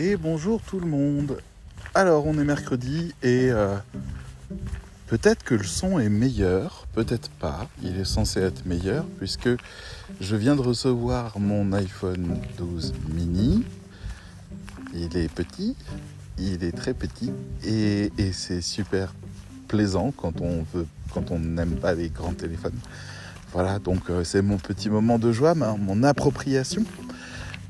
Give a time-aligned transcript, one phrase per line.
[0.00, 1.38] Et bonjour tout le monde.
[1.92, 3.74] Alors on est mercredi et euh,
[5.08, 7.68] peut-être que le son est meilleur, peut-être pas.
[7.82, 9.48] Il est censé être meilleur puisque
[10.20, 13.64] je viens de recevoir mon iPhone 12 mini.
[14.94, 15.74] Il est petit,
[16.38, 17.32] il est très petit
[17.66, 19.12] et, c'est super
[19.66, 22.78] plaisant quand on veut, quand on n'aime pas les grands téléphones.
[23.52, 26.84] Voilà, donc euh, c'est mon petit moment de joie, mon appropriation.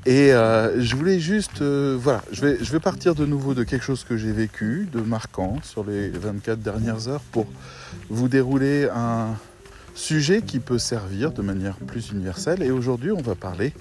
[0.05, 3.63] Et euh, je voulais juste, euh, voilà, je vais, je vais partir de nouveau de
[3.63, 7.47] quelque chose que j'ai vécu, de marquant sur les 24 dernières heures pour
[8.09, 9.35] vous dérouler un
[9.95, 12.63] sujet qui peut servir de manière plus universelle.
[12.63, 13.73] Et aujourd'hui, on va parler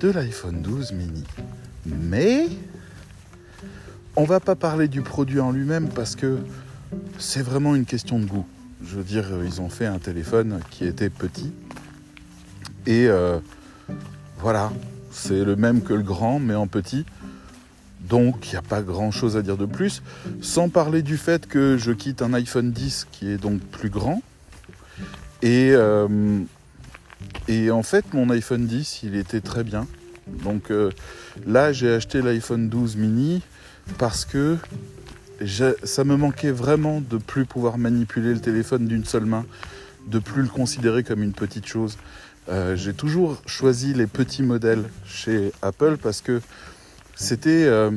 [0.00, 1.24] de l'iPhone 12 mini.
[1.84, 2.46] Mais
[4.14, 6.38] on va pas parler du produit en lui-même parce que
[7.18, 8.46] c'est vraiment une question de goût.
[8.84, 11.52] Je veux dire, ils ont fait un téléphone qui était petit.
[12.86, 13.40] Et euh,
[14.38, 14.70] voilà,
[15.16, 17.06] c'est le même que le grand, mais en petit.
[18.08, 20.02] Donc, il n'y a pas grand chose à dire de plus.
[20.42, 24.22] Sans parler du fait que je quitte un iPhone 10 qui est donc plus grand.
[25.42, 26.44] Et, euh,
[27.48, 29.86] en fait, mon iPhone 10, il était très bien.
[30.44, 30.90] Donc euh,
[31.46, 33.42] là, j'ai acheté l'iPhone 12 mini
[33.96, 34.58] parce que
[35.84, 39.46] ça me manquait vraiment de plus pouvoir manipuler le téléphone d'une seule main,
[40.08, 41.96] de plus le considérer comme une petite chose.
[42.48, 46.40] Euh, j'ai toujours choisi les petits modèles chez Apple parce que
[47.16, 47.90] c'était euh,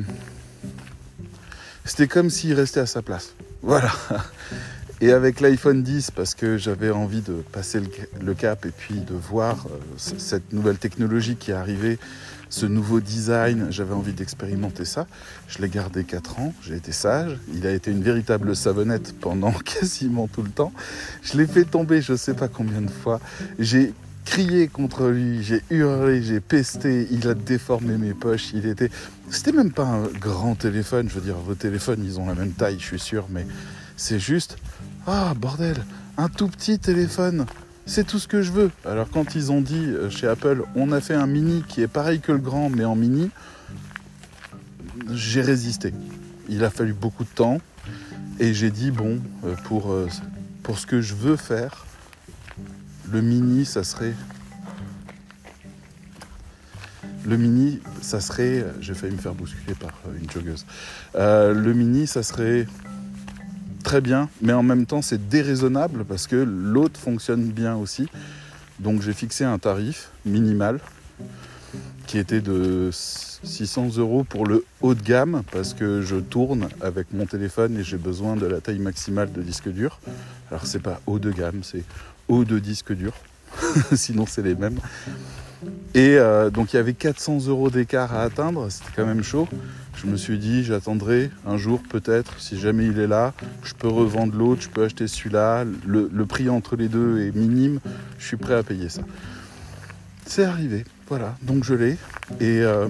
[1.84, 3.34] c'était comme s'il restait à sa place.
[3.62, 3.92] Voilà.
[5.02, 7.78] Et avec l'iPhone 10, parce que j'avais envie de passer
[8.20, 11.98] le cap et puis de voir euh, cette nouvelle technologie qui est arrivée,
[12.48, 15.06] ce nouveau design, j'avais envie d'expérimenter ça.
[15.46, 17.38] Je l'ai gardé 4 ans, j'ai été sage.
[17.54, 20.72] Il a été une véritable savonnette pendant quasiment tout le temps.
[21.22, 23.20] Je l'ai fait tomber je ne sais pas combien de fois.
[23.58, 23.92] J'ai
[24.24, 28.90] crié contre lui, j'ai hurlé, j'ai pesté, il a déformé mes poches, il était...
[29.30, 32.52] C'était même pas un grand téléphone, je veux dire, vos téléphones, ils ont la même
[32.52, 33.46] taille, je suis sûr, mais
[33.96, 34.58] c'est juste...
[35.06, 35.76] Ah, bordel,
[36.16, 37.46] un tout petit téléphone,
[37.86, 38.70] c'est tout ce que je veux.
[38.84, 41.88] Alors quand ils ont dit euh, chez Apple, on a fait un mini qui est
[41.88, 43.30] pareil que le grand, mais en mini,
[45.12, 45.92] j'ai résisté.
[46.48, 47.58] Il a fallu beaucoup de temps,
[48.38, 50.06] et j'ai dit, bon, euh, euh,
[50.62, 51.86] pour ce que je veux faire,
[53.12, 54.14] le mini, ça serait.
[57.26, 58.64] Le mini, ça serait.
[58.80, 60.64] J'ai failli me faire bousculer par une joggeuse.
[61.16, 62.66] Euh, le mini, ça serait
[63.82, 68.08] très bien, mais en même temps, c'est déraisonnable parce que l'autre fonctionne bien aussi.
[68.78, 70.80] Donc, j'ai fixé un tarif minimal
[72.06, 77.12] qui était de 600 euros pour le haut de gamme parce que je tourne avec
[77.12, 80.00] mon téléphone et j'ai besoin de la taille maximale de disque dur.
[80.50, 81.84] Alors c'est pas haut de gamme, c'est
[82.30, 83.12] haut de disque dur.
[83.92, 84.78] Sinon c'est les mêmes.
[85.94, 89.48] Et euh, donc il y avait 400 euros d'écart à atteindre, c'était quand même chaud.
[89.96, 93.88] Je me suis dit j'attendrai un jour peut-être, si jamais il est là, je peux
[93.88, 95.64] revendre l'autre, je peux acheter celui-là.
[95.84, 97.80] Le, prix entre les deux est minime,
[98.18, 99.02] je suis prêt à payer ça.
[100.24, 101.98] C'est arrivé, voilà, donc je l'ai.
[102.38, 102.86] Et euh,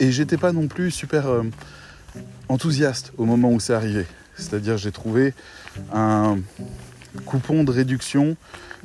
[0.00, 1.42] et j'étais pas non plus super euh,
[2.48, 4.06] enthousiaste au moment où c'est arrivé.
[4.34, 5.34] C'est-à-dire j'ai trouvé
[5.92, 6.38] un
[7.24, 8.36] coupon de réduction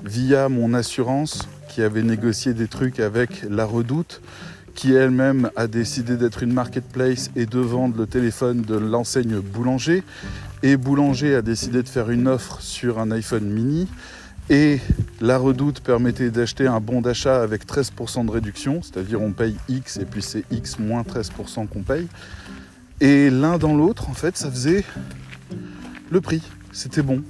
[0.03, 4.21] via mon assurance qui avait négocié des trucs avec la redoute
[4.75, 10.03] qui elle-même a décidé d'être une marketplace et de vendre le téléphone de l'enseigne Boulanger.
[10.63, 13.87] Et Boulanger a décidé de faire une offre sur un iPhone mini.
[14.49, 14.79] Et
[15.21, 19.97] la redoute permettait d'acheter un bon d'achat avec 13% de réduction, c'est-à-dire on paye X
[19.97, 22.07] et puis c'est X moins 13% qu'on paye.
[23.01, 24.83] Et l'un dans l'autre, en fait, ça faisait
[26.11, 26.43] le prix.
[26.71, 27.23] C'était bon.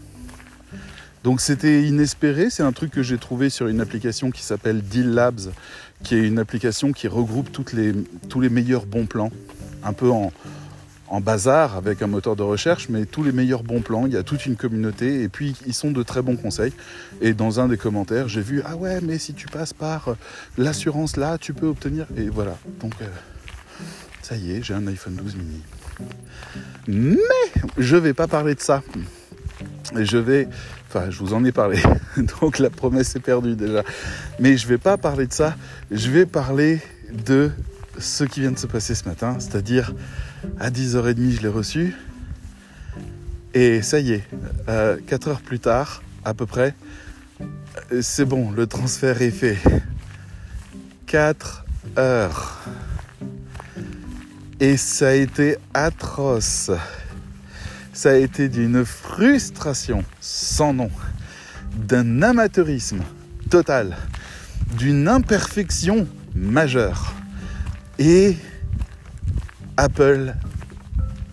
[1.25, 2.51] Donc c'était inespéré.
[2.51, 5.51] C'est un truc que j'ai trouvé sur une application qui s'appelle Deal Labs,
[6.03, 7.93] qui est une application qui regroupe les,
[8.29, 9.31] tous les meilleurs bons plans,
[9.83, 10.31] un peu en,
[11.07, 14.17] en bazar avec un moteur de recherche, mais tous les meilleurs bons plans, il y
[14.17, 16.73] a toute une communauté et puis ils sont de très bons conseils.
[17.21, 20.13] Et dans un des commentaires, j'ai vu ah ouais, mais si tu passes par euh,
[20.59, 22.55] l'assurance là, tu peux obtenir et voilà.
[22.81, 23.05] Donc euh,
[24.21, 25.61] ça y est, j'ai un iPhone 12 mini.
[26.87, 27.17] Mais
[27.79, 28.83] je vais pas parler de ça.
[29.95, 30.47] Je vais,
[31.09, 31.79] je vous en ai parlé,
[32.41, 33.83] donc la promesse est perdue déjà.
[34.39, 35.55] Mais je vais pas parler de ça.
[35.91, 36.81] Je vais parler
[37.11, 37.51] de
[37.99, 39.93] ce qui vient de se passer ce matin, c'est-à-dire
[40.59, 41.95] à 10h30 je l'ai reçu.
[43.53, 44.23] Et ça y est,
[44.65, 46.75] 4 euh, heures plus tard, à peu près,
[47.91, 49.57] euh, c'est bon, le transfert est fait.
[51.05, 51.65] 4
[51.97, 52.59] heures.
[54.59, 56.71] Et ça a été atroce.
[57.95, 60.91] Ça a été d'une frustration sans nom,
[61.77, 62.99] d'un amateurisme
[63.49, 63.95] total,
[64.77, 66.05] d'une imperfection
[66.35, 67.13] majeure
[67.97, 68.35] et
[69.77, 70.35] Apple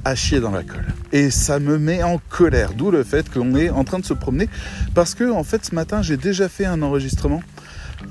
[0.05, 0.87] a chié dans la colle.
[1.11, 4.15] Et ça me met en colère, d'où le fait qu'on est en train de se
[4.15, 4.49] promener.
[4.95, 7.43] Parce que, en fait, ce matin, j'ai déjà fait un enregistrement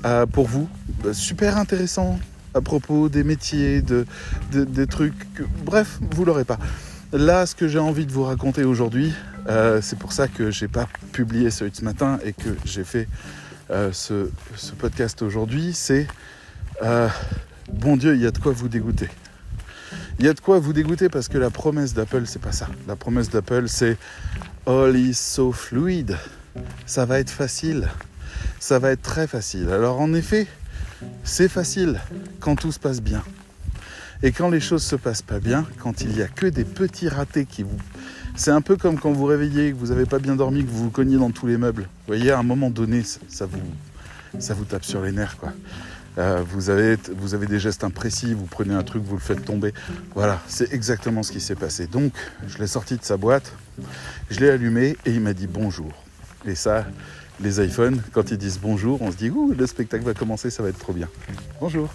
[0.04, 0.68] euh, pour vous,
[1.06, 2.20] euh, super intéressant
[2.52, 4.04] à propos des métiers, de,
[4.52, 5.42] des trucs.
[5.64, 6.58] bref, vous l'aurez pas.
[7.12, 9.12] Là, ce que j'ai envie de vous raconter aujourd'hui,
[9.48, 13.08] euh, c'est pour ça que j'ai pas publié ce matin et que j'ai fait
[13.68, 16.06] ce, ce, podcast aujourd'hui, c'est
[17.72, 19.08] bon Dieu, il y a de quoi vous dégoûter.
[20.18, 22.68] Il y a de quoi vous dégoûter parce que la promesse d'Apple, c'est pas ça.
[22.86, 23.96] La promesse d'Apple, c'est
[24.66, 26.16] All is so fluid.
[26.86, 27.88] Ça va être facile.
[28.60, 29.70] Ça va être très facile.
[29.70, 30.46] Alors en effet,
[31.24, 32.00] c'est facile
[32.40, 33.22] quand tout se passe bien.
[34.24, 37.08] Et quand les choses se passent pas bien, quand il y a que des petits
[37.08, 37.78] ratés qui vous.
[38.36, 40.84] C'est un peu comme quand vous réveillez, que vous n'avez pas bien dormi, que vous
[40.84, 41.82] vous cognez dans tous les meubles.
[41.82, 43.60] Vous voyez, à un moment donné, ça vous,
[44.38, 45.52] ça vous tape sur les nerfs, quoi.
[46.18, 49.44] Euh, vous, avez, vous avez des gestes imprécis, vous prenez un truc, vous le faites
[49.44, 49.72] tomber.
[50.14, 51.86] Voilà, c'est exactement ce qui s'est passé.
[51.86, 52.12] Donc,
[52.46, 53.52] je l'ai sorti de sa boîte,
[54.30, 55.90] je l'ai allumé et il m'a dit bonjour.
[56.44, 56.86] Et ça,
[57.40, 60.62] les iPhones, quand ils disent bonjour, on se dit ouh, le spectacle va commencer, ça
[60.62, 61.08] va être trop bien.
[61.60, 61.88] Bonjour.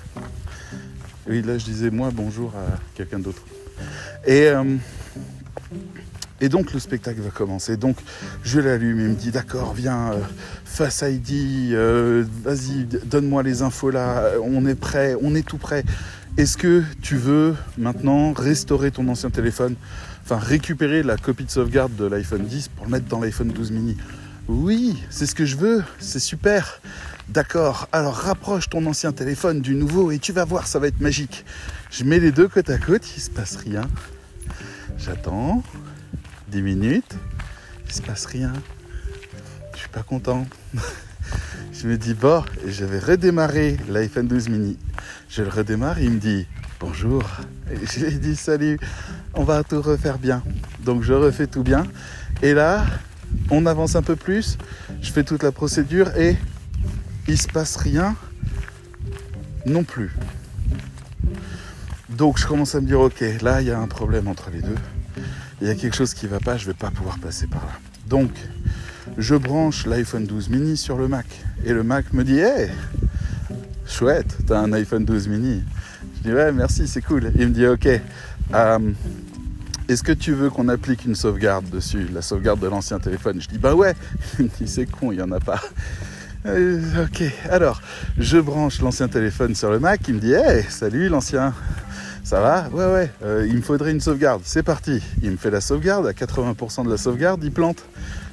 [1.29, 3.44] Oui, là, je disais moi bonjour à quelqu'un d'autre.
[4.25, 4.47] Et.
[4.47, 4.63] Euh,
[6.50, 7.75] donc le spectacle va commencer.
[7.75, 7.97] Donc
[8.44, 10.21] je l'allume, il me dit d'accord, viens, euh,
[10.63, 15.83] Face ID, euh, vas-y, donne-moi les infos là, on est prêt, on est tout prêt.
[16.38, 19.75] Est-ce que tu veux maintenant restaurer ton ancien téléphone,
[20.23, 23.71] enfin récupérer la copie de sauvegarde de l'iPhone 10 pour le mettre dans l'iPhone 12
[23.71, 23.97] mini?
[24.47, 26.80] Oui, c'est ce que je veux, c'est super.
[27.29, 31.01] D'accord, alors rapproche ton ancien téléphone du nouveau et tu vas voir, ça va être
[31.01, 31.44] magique.
[31.91, 33.81] Je mets les deux côte à côte, il se passe rien.
[34.97, 35.62] J'attends,
[36.47, 37.15] 10 minutes,
[37.85, 38.53] il se passe rien.
[39.74, 40.47] Je suis pas content.
[41.74, 44.77] je me dis, bon, je vais redémarrer l'iPhone 12 mini.
[45.27, 46.47] Je le redémarre, il me dit,
[46.80, 47.23] bonjour.
[47.69, 48.80] Et je lui dis, salut,
[49.33, 50.44] on va tout refaire bien.
[50.85, 51.85] Donc je refais tout bien.
[52.41, 52.85] Et là,
[53.50, 54.57] on avance un peu plus,
[55.01, 56.38] je fais toute la procédure et
[57.27, 58.15] il se passe rien
[59.65, 60.12] non plus.
[62.09, 64.62] Donc je commence à me dire, ok, là il y a un problème entre les
[64.62, 64.75] deux
[65.62, 67.47] il y a quelque chose qui ne va pas, je ne vais pas pouvoir passer
[67.47, 67.71] par là.
[68.07, 68.31] Donc,
[69.18, 71.25] je branche l'iPhone 12 mini sur le Mac.
[71.65, 72.69] Et le Mac me dit, hey,
[73.88, 75.63] chouette, t'as un iPhone 12 mini.
[76.18, 77.31] Je dis, ouais, merci, c'est cool.
[77.35, 77.88] Il me dit, ok,
[78.53, 78.91] euh,
[79.88, 83.41] est-ce que tu veux qu'on applique une sauvegarde dessus, la sauvegarde de l'ancien téléphone?
[83.41, 83.95] Je dis, bah ouais.
[84.39, 85.62] Il me dit, c'est con, il n'y en a pas.
[86.47, 87.81] Euh, ok, alors,
[88.17, 90.01] je branche l'ancien téléphone sur le Mac.
[90.07, 91.53] Il me dit, hey, salut l'ancien.
[92.23, 92.69] Ça va?
[92.69, 94.41] Ouais, ouais, euh, il me faudrait une sauvegarde.
[94.45, 95.01] C'est parti.
[95.21, 96.07] Il me fait la sauvegarde.
[96.07, 97.83] À 80% de la sauvegarde, il plante.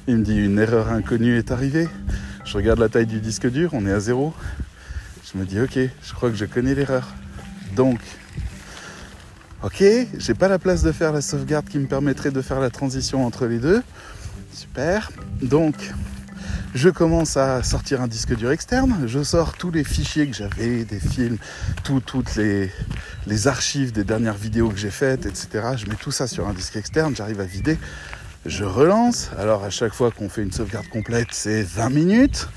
[0.07, 1.89] Il me dit une erreur inconnue est arrivée.
[2.45, 4.33] Je regarde la taille du disque dur, on est à zéro.
[5.31, 7.13] Je me dis, ok, je crois que je connais l'erreur.
[7.75, 7.99] Donc,
[9.63, 9.83] ok,
[10.17, 13.25] j'ai pas la place de faire la sauvegarde qui me permettrait de faire la transition
[13.25, 13.81] entre les deux.
[14.53, 15.11] Super.
[15.41, 15.75] Donc,
[16.75, 20.83] je commence à sortir un disque dur externe, je sors tous les fichiers que j'avais,
[20.83, 21.37] des films,
[21.85, 22.69] toutes les,
[23.27, 25.69] les archives des dernières vidéos que j'ai faites, etc.
[25.77, 27.79] Je mets tout ça sur un disque externe, j'arrive à vider,
[28.45, 29.31] je relance.
[29.37, 32.49] Alors à chaque fois qu'on fait une sauvegarde complète, c'est 20 minutes.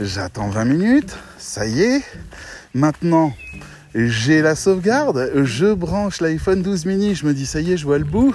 [0.00, 2.02] J'attends 20 minutes, ça y est.
[2.74, 3.32] Maintenant,
[3.94, 7.84] j'ai la sauvegarde, je branche l'iPhone 12 mini, je me dis ça y est, je
[7.84, 8.34] vois le bout.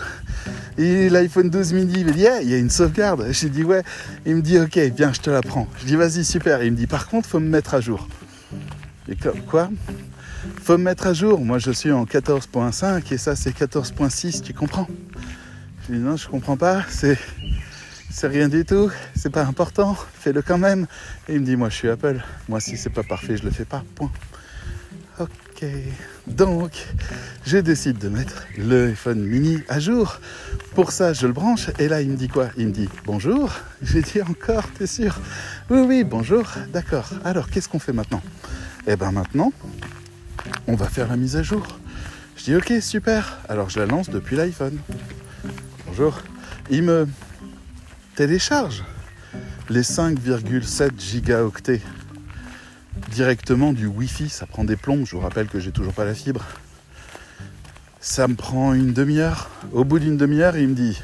[0.78, 3.28] Et l'iPhone 12 mini, il me dit, il y a une sauvegarde.
[3.32, 3.82] J'ai dit, ouais.
[4.26, 5.68] Il me dit, ok, bien, je te la prends.
[5.80, 6.62] Je dis, vas-y, super.
[6.64, 8.08] Il me dit, par contre, faut me mettre à jour.
[9.08, 9.16] Et
[9.48, 9.70] quoi
[10.62, 11.40] Faut me mettre à jour.
[11.40, 14.88] Moi, je suis en 14.5 et ça, c'est 14.6, tu comprends
[15.88, 16.84] Je dis, non, je comprends pas.
[16.90, 17.18] C'est.
[18.12, 20.88] C'est rien du tout, c'est pas important, fais-le quand même.
[21.28, 23.52] Et il me dit, moi je suis Apple, moi si c'est pas parfait, je le
[23.52, 24.10] fais pas, point.
[25.56, 25.70] Ok,
[26.28, 26.72] donc
[27.46, 30.20] je décide de mettre le iPhone mini à jour.
[30.74, 32.50] Pour ça, je le branche et là, il me dit quoi?
[32.58, 33.54] Il me dit bonjour.
[33.82, 35.18] J'ai dit encore, t'es sûr?
[35.70, 36.44] Oui, oui, bonjour,
[36.74, 37.10] d'accord.
[37.24, 38.22] Alors, qu'est-ce qu'on fait maintenant?
[38.86, 39.54] Eh bien maintenant,
[40.68, 41.66] on va faire la mise à jour.
[42.36, 43.40] Je dis ok, super.
[43.48, 44.78] Alors, je la lance depuis l'iPhone.
[45.88, 46.20] Bonjour.
[46.70, 47.08] Il me
[48.16, 48.84] télécharge
[49.70, 51.82] les 5,7 gigaoctets
[53.12, 54.30] directement du Wi-Fi.
[54.30, 55.06] Ça prend des plombs.
[55.06, 56.46] Je vous rappelle que j'ai toujours pas la fibre.
[58.00, 59.50] Ça me prend une demi-heure.
[59.72, 61.02] Au bout d'une demi-heure, il me dit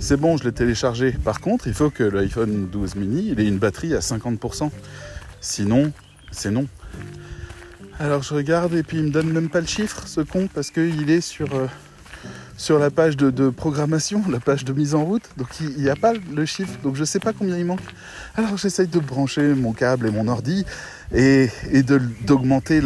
[0.00, 1.12] c'est bon, je l'ai téléchargé.
[1.12, 4.70] Par contre, il faut que l'iPhone 12 mini il ait une batterie à 50%.
[5.40, 5.92] Sinon,
[6.32, 6.66] c'est non.
[7.98, 10.70] Alors je regarde et puis il me donne même pas le chiffre, ce con, parce
[10.70, 11.66] qu'il est sur, euh,
[12.60, 15.22] sur la page de, programmation, la page de mise en route.
[15.38, 17.80] Donc il n'y a pas le chiffre, donc je ne sais pas combien il manque.
[18.36, 20.66] Alors j'essaye de brancher mon câble et mon ordi
[21.10, 21.48] et,
[22.26, 22.82] d'augmenter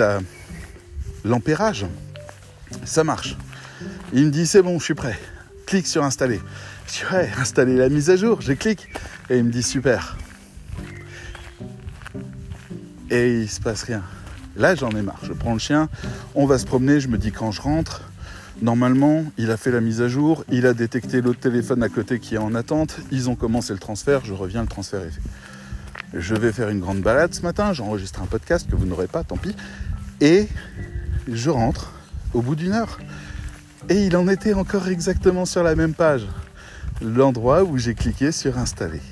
[1.24, 1.86] l'ampérage.
[2.84, 3.36] Ça marche.
[4.12, 5.18] Il me dit c'est bon, je suis prêt.
[5.66, 6.40] Clique sur installer.
[6.86, 8.42] Je dis ouais, installer la mise à jour.
[8.42, 8.88] Je clique
[9.28, 10.16] et il me dit super.
[13.10, 14.04] Et il se passe rien.
[14.56, 15.18] Là, j'en ai marre.
[15.24, 15.88] Je prends le chien,
[16.36, 17.00] on va se promener.
[17.00, 18.02] Je me dis quand je rentre,
[18.64, 22.18] normalement, il a fait la mise à jour, il a détecté l'autre téléphone à côté
[22.18, 22.96] qui est en attente.
[23.12, 24.24] Ils ont commencé le transfert.
[24.24, 25.20] Je reviens, le transfert est fait.
[26.14, 27.72] Je vais faire une grande balade ce matin.
[27.72, 29.54] J'enregistre un podcast que vous n'aurez pas, tant pis.
[30.20, 30.48] Et
[31.28, 31.92] je rentre
[32.32, 32.98] au bout d'une heure.
[33.90, 36.26] Et il en était encore exactement sur la même page.
[37.02, 39.02] L'endroit où j'ai cliqué sur installer.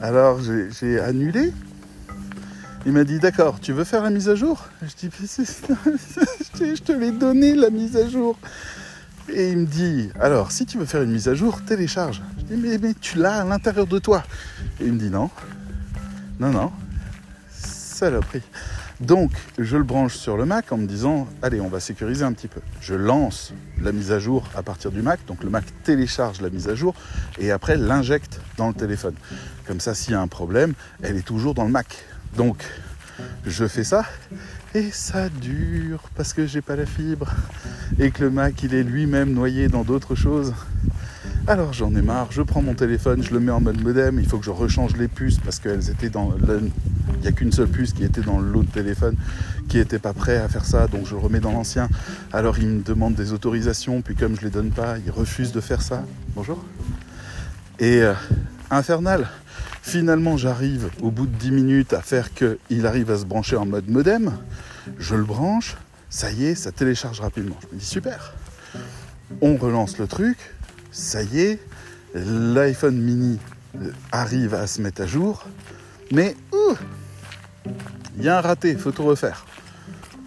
[0.00, 1.52] Alors j'ai annulé.
[2.84, 4.64] Il m'a dit d'accord, tu veux faire la mise à jour?
[4.82, 5.10] Je dis
[6.74, 8.36] je te l'ai donné la mise à jour.
[9.28, 12.22] Et il me dit alors si tu veux faire une mise à jour, télécharge.
[12.38, 14.24] Je dis mais, mais tu l'as à l'intérieur de toi.
[14.80, 15.30] Et il me dit non.
[16.40, 16.72] Non, non.
[17.50, 18.42] Saloperie.
[19.02, 22.32] Donc, je le branche sur le Mac en me disant, allez, on va sécuriser un
[22.32, 22.60] petit peu.
[22.80, 26.50] Je lance la mise à jour à partir du Mac, donc le Mac télécharge la
[26.50, 26.94] mise à jour
[27.38, 29.14] et après l'injecte dans le téléphone.
[29.66, 32.04] Comme ça, s'il y a un problème, elle est toujours dans le Mac.
[32.36, 32.64] Donc,
[33.46, 34.04] je fais ça
[34.74, 37.30] et ça dure parce que j'ai pas la fibre
[37.98, 40.54] et que le Mac il est lui-même noyé dans d'autres choses.
[41.46, 44.26] Alors j'en ai marre, je prends mon téléphone, je le mets en mode modem, il
[44.26, 46.70] faut que je rechange les puces parce qu'elles étaient dans le...
[47.16, 49.16] Il n'y a qu'une seule puce qui était dans l'autre téléphone
[49.68, 51.88] qui n'était pas prêt à faire ça, donc je le remets dans l'ancien.
[52.32, 55.52] Alors il me demande des autorisations, puis comme je ne les donne pas, il refuse
[55.52, 56.04] de faire ça.
[56.34, 56.64] Bonjour.
[57.78, 58.14] Et euh,
[58.70, 59.28] infernal.
[59.82, 63.66] Finalement j'arrive au bout de 10 minutes à faire qu'il arrive à se brancher en
[63.66, 64.32] mode modem.
[64.98, 65.76] Je le branche,
[66.08, 67.56] ça y est, ça télécharge rapidement.
[67.62, 68.32] Je me dis super.
[69.40, 70.38] On relance le truc,
[70.92, 71.58] ça y est,
[72.14, 73.38] l'iPhone mini
[73.80, 75.46] euh, arrive à se mettre à jour,
[76.12, 76.36] mais
[78.16, 79.46] il y a un raté, faut tout refaire.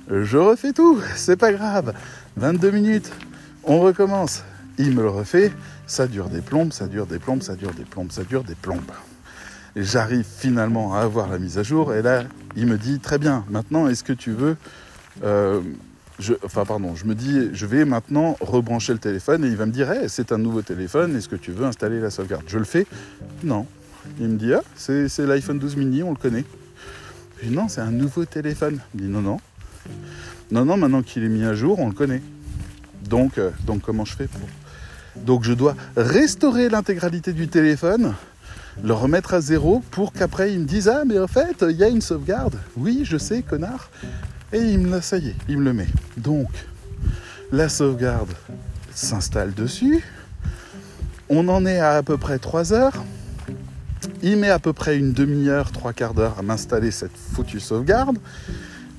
[0.09, 1.93] Je refais tout, c'est pas grave.
[2.35, 3.11] 22 minutes,
[3.63, 4.43] on recommence.
[4.77, 5.53] Il me le refait,
[5.87, 8.55] ça dure des plombes, ça dure des plombes, ça dure des plombes, ça dure des
[8.55, 8.91] plombes.
[9.75, 12.23] J'arrive finalement à avoir la mise à jour et là,
[12.55, 14.55] il me dit très bien, maintenant, est-ce que tu veux
[15.23, 15.61] euh,
[16.19, 19.65] je, enfin pardon, je me dis, je vais maintenant rebrancher le téléphone et il va
[19.65, 22.43] me dire, c'est un nouveau téléphone, est-ce que tu veux installer la sauvegarde?
[22.47, 22.85] Je le fais
[23.43, 23.65] Non.
[24.19, 26.45] Il me dit, ah, c'est, l'iPhone 12 mini, on le connaît.
[27.41, 28.79] Je dis, non, c'est un nouveau téléphone.
[28.93, 29.39] Il dit, non, non.
[30.51, 32.21] Non, non, maintenant qu'il est mis à jour, on le connaît.
[33.09, 34.41] Donc, euh, donc comment je fais pour...
[35.23, 38.13] Donc je dois restaurer l'intégralité du téléphone,
[38.83, 41.83] le remettre à zéro pour qu'après il me dise, ah, mais en fait, il y
[41.83, 42.57] a une sauvegarde.
[42.77, 43.89] Oui, je sais, connard.
[44.53, 45.87] Et il me ça y est, il me le met.
[46.17, 46.49] Donc,
[47.51, 48.33] la sauvegarde
[48.93, 50.03] s'installe dessus.
[51.29, 53.03] On en est à à peu près 3 heures.
[54.21, 58.17] Il met à peu près une demi-heure, trois quarts d'heure à m'installer cette foutue sauvegarde.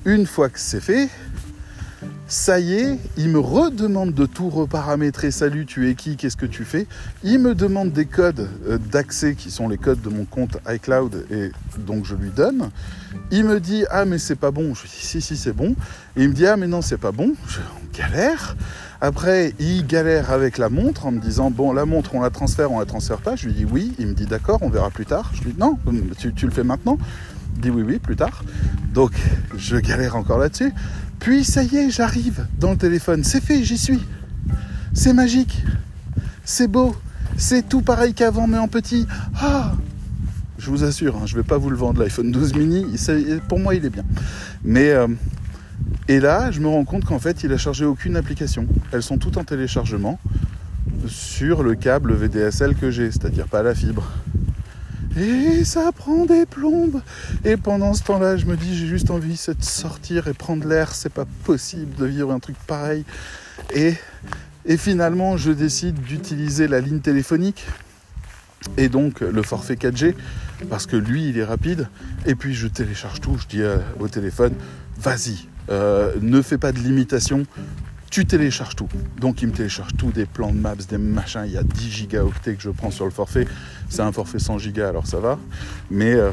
[0.05, 1.09] Une fois que c'est fait,
[2.27, 5.31] ça y est, il me redemande de tout reparamétrer.
[5.31, 6.17] Salut, tu es qui?
[6.17, 6.85] Qu'est-ce que tu fais?
[7.23, 11.25] Il me demande des codes euh, d'accès qui sont les codes de mon compte iCloud
[11.31, 12.69] et donc je lui donne.
[13.31, 14.73] Il me dit ah mais c'est pas bon.
[14.73, 15.75] Je lui dis si si c'est bon.
[16.17, 17.33] Il me dit ah mais non c'est pas bon.
[17.47, 17.59] Je
[17.97, 18.57] galère.
[18.99, 22.71] Après il galère avec la montre en me disant bon la montre on la transfère
[22.73, 23.37] on la transfère pas.
[23.37, 23.93] Je lui dis oui.
[23.99, 25.31] Il me dit d'accord on verra plus tard.
[25.33, 25.77] Je lui dis non
[26.17, 26.97] tu, tu le fais maintenant.
[27.55, 28.43] Il dit oui oui plus tard.
[28.93, 29.11] Donc
[29.55, 30.73] je galère encore là-dessus.
[31.19, 33.23] Puis ça y est, j'arrive dans le téléphone.
[33.23, 34.01] C'est fait, j'y suis.
[34.93, 35.63] C'est magique.
[36.43, 36.95] C'est beau.
[37.37, 39.05] C'est tout pareil qu'avant, mais en petit.
[39.39, 39.73] Ah
[40.57, 42.85] Je vous assure, hein, je ne vais pas vous le vendre, l'iPhone 12 mini.
[43.47, 44.03] Pour moi, il est bien.
[44.63, 44.91] Mais.
[44.91, 45.07] Euh,
[46.09, 48.65] et là, je me rends compte qu'en fait, il a chargé aucune application.
[48.93, 50.19] Elles sont toutes en téléchargement
[51.05, 54.09] sur le câble VDSL que j'ai, c'est-à-dire pas la fibre.
[55.19, 57.01] Et ça prend des plombes.
[57.43, 60.93] Et pendant ce temps-là, je me dis, j'ai juste envie de sortir et prendre l'air.
[60.93, 63.03] C'est pas possible de vivre un truc pareil.
[63.73, 63.93] Et,
[64.65, 67.65] et finalement, je décide d'utiliser la ligne téléphonique
[68.75, 70.13] et donc le forfait 4G
[70.69, 71.87] parce que lui, il est rapide.
[72.25, 73.37] Et puis je télécharge tout.
[73.37, 74.53] Je dis euh, au téléphone,
[74.99, 77.45] vas-y, euh, ne fais pas de limitation
[78.09, 78.89] tu télécharges tout.
[79.19, 81.91] Donc il me télécharge tout, des plans de maps, des machins, il y a 10
[81.91, 83.47] gigaoctets que je prends sur le forfait.
[83.89, 85.37] C'est un forfait 100 gigas, alors ça va.
[85.91, 86.31] Mais euh,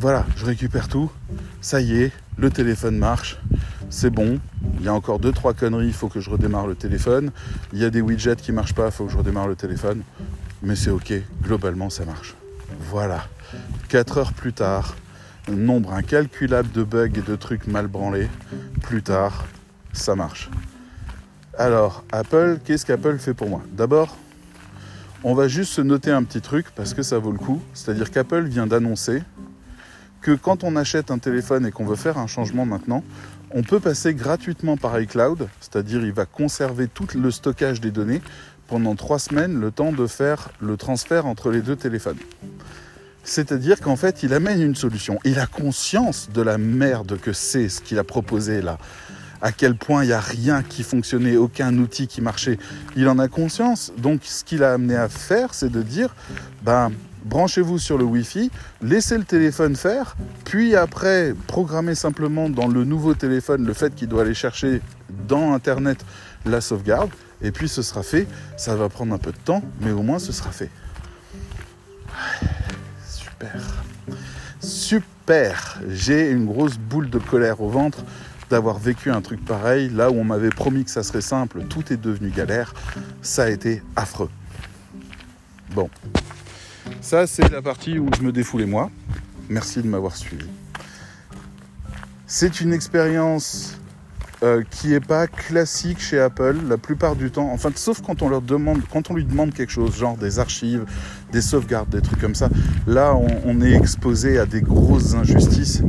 [0.00, 1.10] voilà, je récupère tout.
[1.60, 3.38] Ça y est, le téléphone marche.
[3.90, 4.38] C'est bon.
[4.78, 7.30] Il y a encore 2-3 conneries, il faut que je redémarre le téléphone.
[7.72, 10.02] Il y a des widgets qui marchent pas, il faut que je redémarre le téléphone.
[10.62, 11.12] Mais c'est ok,
[11.42, 12.34] globalement ça marche.
[12.90, 13.26] Voilà.
[13.88, 14.96] 4 heures plus tard,
[15.48, 18.28] nombre incalculable de bugs et de trucs mal branlés.
[18.82, 19.46] Plus tard,
[19.92, 20.50] ça marche.
[21.60, 23.60] Alors, Apple, qu'est-ce qu'Apple fait pour moi?
[23.72, 24.16] D'abord,
[25.24, 27.60] on va juste se noter un petit truc parce que ça vaut le coup.
[27.74, 29.24] C'est-à-dire qu'Apple vient d'annoncer
[30.20, 33.02] que quand on achète un téléphone et qu'on veut faire un changement maintenant,
[33.50, 38.22] on peut passer gratuitement par iCloud, c'est-à-dire il va conserver tout le stockage des données
[38.68, 42.18] pendant trois semaines, le temps de faire le transfert entre les deux téléphones.
[43.24, 45.18] C'est-à-dire qu'en fait, il amène une solution.
[45.24, 48.78] Il a conscience de la merde que c'est ce qu'il a proposé là.
[49.40, 52.58] À quel point il n'y a rien qui fonctionnait, aucun outil qui marchait.
[52.96, 53.92] Il en a conscience.
[53.98, 56.14] Donc, ce qu'il a amené à faire, c'est de dire,
[56.62, 56.90] ben,
[57.24, 58.50] branchez-vous sur le Wi-Fi,
[58.82, 64.08] laissez le téléphone faire, puis après, programmez simplement dans le nouveau téléphone le fait qu'il
[64.08, 64.80] doit aller chercher
[65.26, 66.04] dans Internet
[66.46, 67.10] la sauvegarde,
[67.42, 68.26] et puis ce sera fait.
[68.56, 70.70] Ça va prendre un peu de temps, mais au moins ce sera fait.
[73.06, 73.62] Super.
[74.60, 75.80] Super.
[75.88, 77.98] J'ai une grosse boule de colère au ventre
[78.50, 81.92] d'avoir vécu un truc pareil, là où on m'avait promis que ça serait simple, tout
[81.92, 82.74] est devenu galère.
[83.22, 84.30] Ça a été affreux.
[85.74, 85.90] Bon.
[87.00, 88.90] Ça, c'est la partie où je me défoulais moi.
[89.48, 90.46] Merci de m'avoir suivi.
[92.26, 93.78] C'est une expérience
[94.42, 97.50] euh, qui n'est pas classique chez Apple la plupart du temps.
[97.52, 100.84] Enfin, sauf quand on leur demande, quand on lui demande quelque chose, genre des archives,
[101.32, 102.48] des sauvegardes, des trucs comme ça.
[102.86, 105.82] Là, on, est exposé à des grosses injustices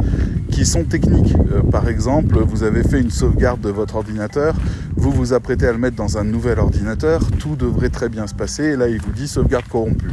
[0.52, 1.36] qui sont techniques.
[1.54, 4.56] Euh, par exemple, vous avez fait une sauvegarde de votre ordinateur,
[4.96, 8.34] vous vous apprêtez à le mettre dans un nouvel ordinateur, tout devrait très bien se
[8.34, 10.12] passer, et là, il vous dit sauvegarde corrompue.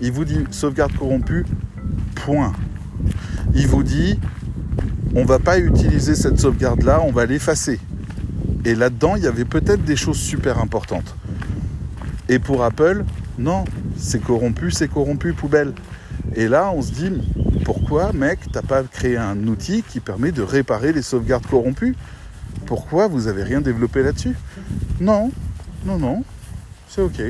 [0.00, 1.46] Il vous dit sauvegarde corrompue,
[2.14, 2.52] point.
[3.54, 4.18] Il vous dit
[5.16, 7.78] on va pas utiliser cette sauvegarde-là, on va l'effacer.
[8.64, 11.14] Et là-dedans, il y avait peut-être des choses super importantes.
[12.28, 13.04] Et pour Apple,
[13.38, 13.64] non,
[13.96, 15.72] c'est corrompu, c'est corrompu, poubelle.
[16.34, 17.10] Et là, on se dit,
[17.64, 21.96] pourquoi, mec, t'as pas créé un outil qui permet de réparer les sauvegardes corrompues?
[22.66, 24.36] Pourquoi vous avez rien développé là-dessus?
[25.00, 25.32] Non,
[25.84, 26.24] non, non,
[26.88, 27.20] c'est ok.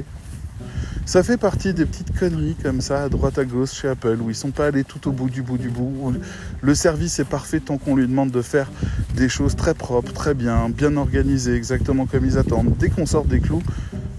[1.06, 4.30] Ça fait partie des petites conneries comme ça, à droite à gauche chez Apple, où
[4.30, 6.14] ils sont pas allés tout au bout du bout du bout.
[6.62, 8.70] Le service est parfait tant qu'on lui demande de faire
[9.14, 12.74] des choses très propres, très bien, bien organisées, exactement comme ils attendent.
[12.78, 13.62] Dès qu'on sort des clous,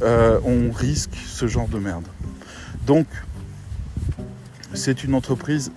[0.01, 2.05] euh, on risque ce genre de merde.
[2.85, 3.07] Donc,
[4.73, 5.71] c'est une entreprise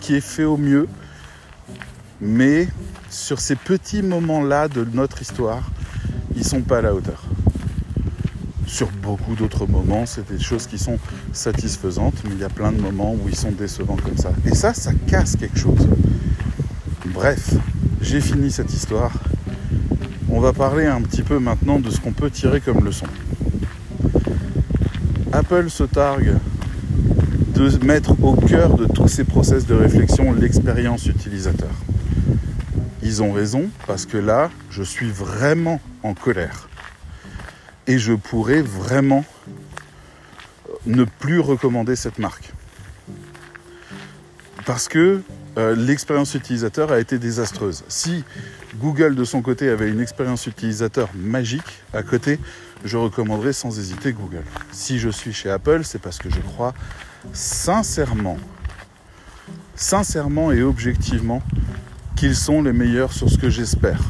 [0.00, 0.88] qui est fait au mieux,
[2.20, 2.68] mais
[3.08, 5.70] sur ces petits moments-là de notre histoire,
[6.36, 7.24] ils sont pas à la hauteur
[8.70, 10.98] sur beaucoup d'autres moments, c'est des choses qui sont
[11.32, 14.32] satisfaisantes, mais il y a plein de moments où ils sont décevants comme ça.
[14.46, 15.88] Et ça, ça casse quelque chose.
[17.06, 17.54] Bref,
[18.00, 19.12] j'ai fini cette histoire.
[20.32, 23.06] On va parler un petit peu maintenant de ce qu'on peut tirer comme leçon.
[25.32, 26.36] Apple se targue
[27.54, 31.72] de mettre au cœur de tous ces process de réflexion l'expérience utilisateur.
[33.02, 36.68] Ils ont raison parce que là, je suis vraiment en colère
[37.88, 39.24] et je pourrais vraiment
[40.86, 42.52] ne plus recommander cette marque.
[44.64, 45.22] Parce que
[45.58, 47.82] euh, l'expérience utilisateur a été désastreuse.
[47.88, 48.24] Si
[48.76, 52.38] Google de son côté avait une expérience utilisateur magique à côté,
[52.84, 54.44] je recommanderais sans hésiter Google.
[54.70, 56.72] Si je suis chez Apple, c'est parce que je crois
[57.32, 58.38] sincèrement,
[59.74, 61.42] sincèrement et objectivement
[62.16, 64.00] qu'ils sont les meilleurs sur ce que j'espère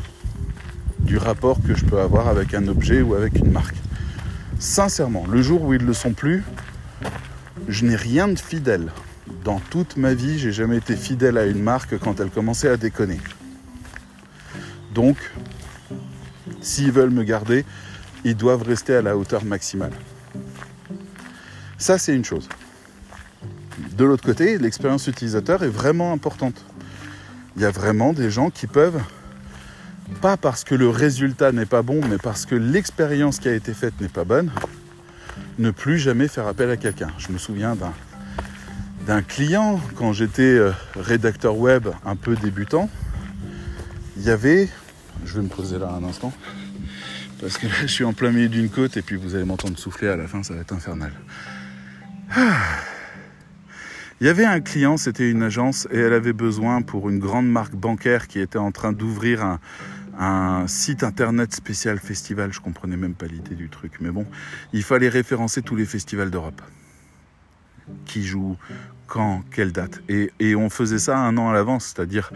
[1.01, 3.77] du rapport que je peux avoir avec un objet ou avec une marque.
[4.59, 6.45] Sincèrement, le jour où ils ne le sont plus,
[7.67, 8.93] je n'ai rien de fidèle.
[9.43, 12.77] Dans toute ma vie, j'ai jamais été fidèle à une marque quand elle commençait à
[12.77, 13.19] déconner.
[14.95, 15.17] Donc,
[16.61, 17.65] s'ils veulent me garder,
[18.25, 19.93] ils doivent rester à la hauteur maximale.
[21.79, 22.49] Ça, c'est une chose.
[23.93, 26.65] De l'autre côté, l'expérience utilisateur est vraiment importante.
[27.57, 29.01] Il y a vraiment des gens qui peuvent
[30.21, 33.73] pas parce que le résultat n'est pas bon, mais parce que l'expérience qui a été
[33.75, 34.51] faite n'est pas bonne,
[35.59, 37.09] ne plus jamais faire appel à quelqu'un.
[37.19, 37.77] Je me souviens
[39.07, 42.89] d'un client quand j'étais euh, rédacteur web un peu débutant.
[44.17, 44.69] Il y avait,
[45.25, 46.33] je vais me poser là un instant,
[47.41, 49.79] parce que là je suis en plein milieu d'une côte et puis vous allez m'entendre
[49.79, 51.13] souffler à la fin, ça va être infernal.
[52.35, 52.57] Ah.
[54.21, 57.49] Il y avait un client, c'était une agence, et elle avait besoin pour une grande
[57.49, 59.59] marque bancaire qui était en train d'ouvrir
[60.19, 62.53] un, site internet spécial festival.
[62.53, 64.27] Je comprenais même pas l'idée du truc, mais bon,
[64.75, 66.61] il fallait référencer tous les festivals d'Europe.
[68.05, 68.59] Qui jouent,
[69.07, 70.03] quand, quelle date.
[70.11, 72.31] Et, on faisait ça un an à l'avance, c'est-à-dire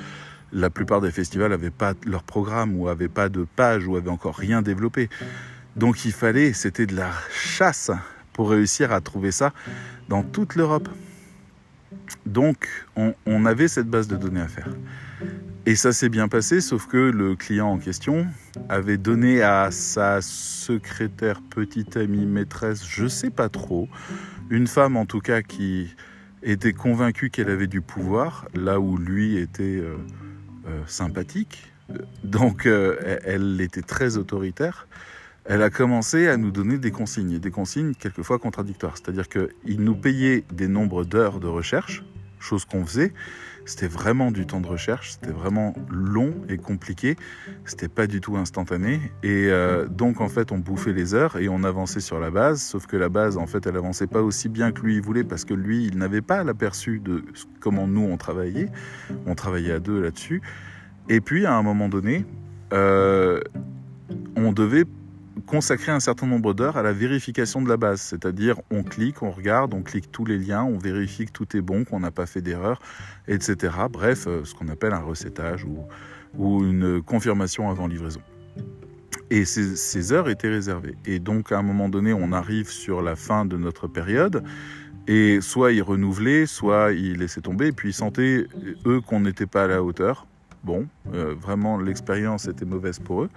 [0.54, 4.10] la plupart des festivals n'avaient pas leur programme ou n'avaient pas de page ou avaient
[4.10, 5.10] encore rien développé.
[5.76, 7.90] Donc il fallait, c'était de la chasse
[8.32, 9.52] pour réussir à trouver ça
[10.08, 10.88] dans toute l'Europe.
[12.24, 12.86] Donc
[13.26, 14.68] on avait cette base de données à faire.
[15.66, 18.26] Et ça s'est bien passé, sauf que le client en question
[18.68, 23.88] avait donné à sa secrétaire, petite amie, maîtresse, je sais pas trop,
[24.50, 25.94] une femme en tout cas qui
[26.42, 29.96] était convaincue qu'elle avait du pouvoir, là où lui était euh,
[30.86, 31.74] sympathique.
[32.22, 34.86] Donc euh, elle était très autoritaire.
[35.44, 38.96] Elle a commencé à nous donner des consignes, des consignes quelquefois contradictoires.
[38.96, 42.02] C'est-à-dire qu'il nous payait des nombres d'heures de recherche,
[42.38, 43.12] chose qu'on faisait,
[43.66, 47.16] c'était vraiment du temps de recherche, c'était vraiment long et compliqué,
[47.64, 49.00] c'était pas du tout instantané.
[49.22, 52.62] Et euh, donc en fait, on bouffait les heures et on avançait sur la base,
[52.62, 55.44] sauf que la base, en fait, elle avançait pas aussi bien que lui voulait parce
[55.44, 57.24] que lui, il n'avait pas l'aperçu de
[57.60, 58.70] comment nous on travaillait.
[59.26, 60.42] On travaillait à deux là-dessus.
[61.08, 62.24] Et puis à un moment donné,
[62.72, 63.40] euh,
[64.36, 64.84] on devait
[65.46, 69.30] consacrer un certain nombre d'heures à la vérification de la base, c'est-à-dire on clique, on
[69.30, 72.26] regarde, on clique tous les liens, on vérifie que tout est bon, qu'on n'a pas
[72.26, 72.80] fait d'erreur,
[73.28, 73.74] etc.
[73.90, 78.20] Bref, euh, ce qu'on appelle un recettage ou, une confirmation avant livraison.
[79.30, 80.96] Et ces, ces, heures étaient réservées.
[81.06, 84.42] Et donc à un moment donné, on arrive sur la fin de notre période.
[85.06, 88.46] Et soit ils renouvelaient, soit ils laissaient tomber, et puis ils sentaient,
[88.86, 90.26] eux, qu'on n'était pas à la hauteur.
[90.64, 93.30] Bon, euh, vraiment, l'expérience était mauvaise pour eux.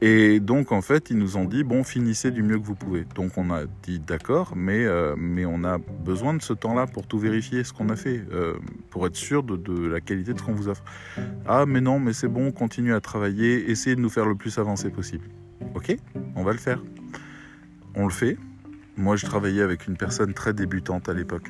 [0.00, 3.04] Et donc, en fait, ils nous ont dit, bon, finissez du mieux que vous pouvez.
[3.16, 7.08] Donc, on a dit, d'accord, mais, euh, mais on a besoin de ce temps-là pour
[7.08, 8.54] tout vérifier, ce qu'on a fait, euh,
[8.90, 10.84] pour être sûr de, la qualité de ce qu'on vous offre.
[11.46, 14.56] Ah, mais non, mais c'est bon, continuez à travailler, essayez de nous faire le plus
[14.58, 15.24] avancé possible.
[15.74, 15.96] Ok,
[16.36, 16.80] on va le faire.
[17.96, 18.36] On le fait.
[18.96, 21.48] Moi, je travaillais avec une personne très débutante à l'époque.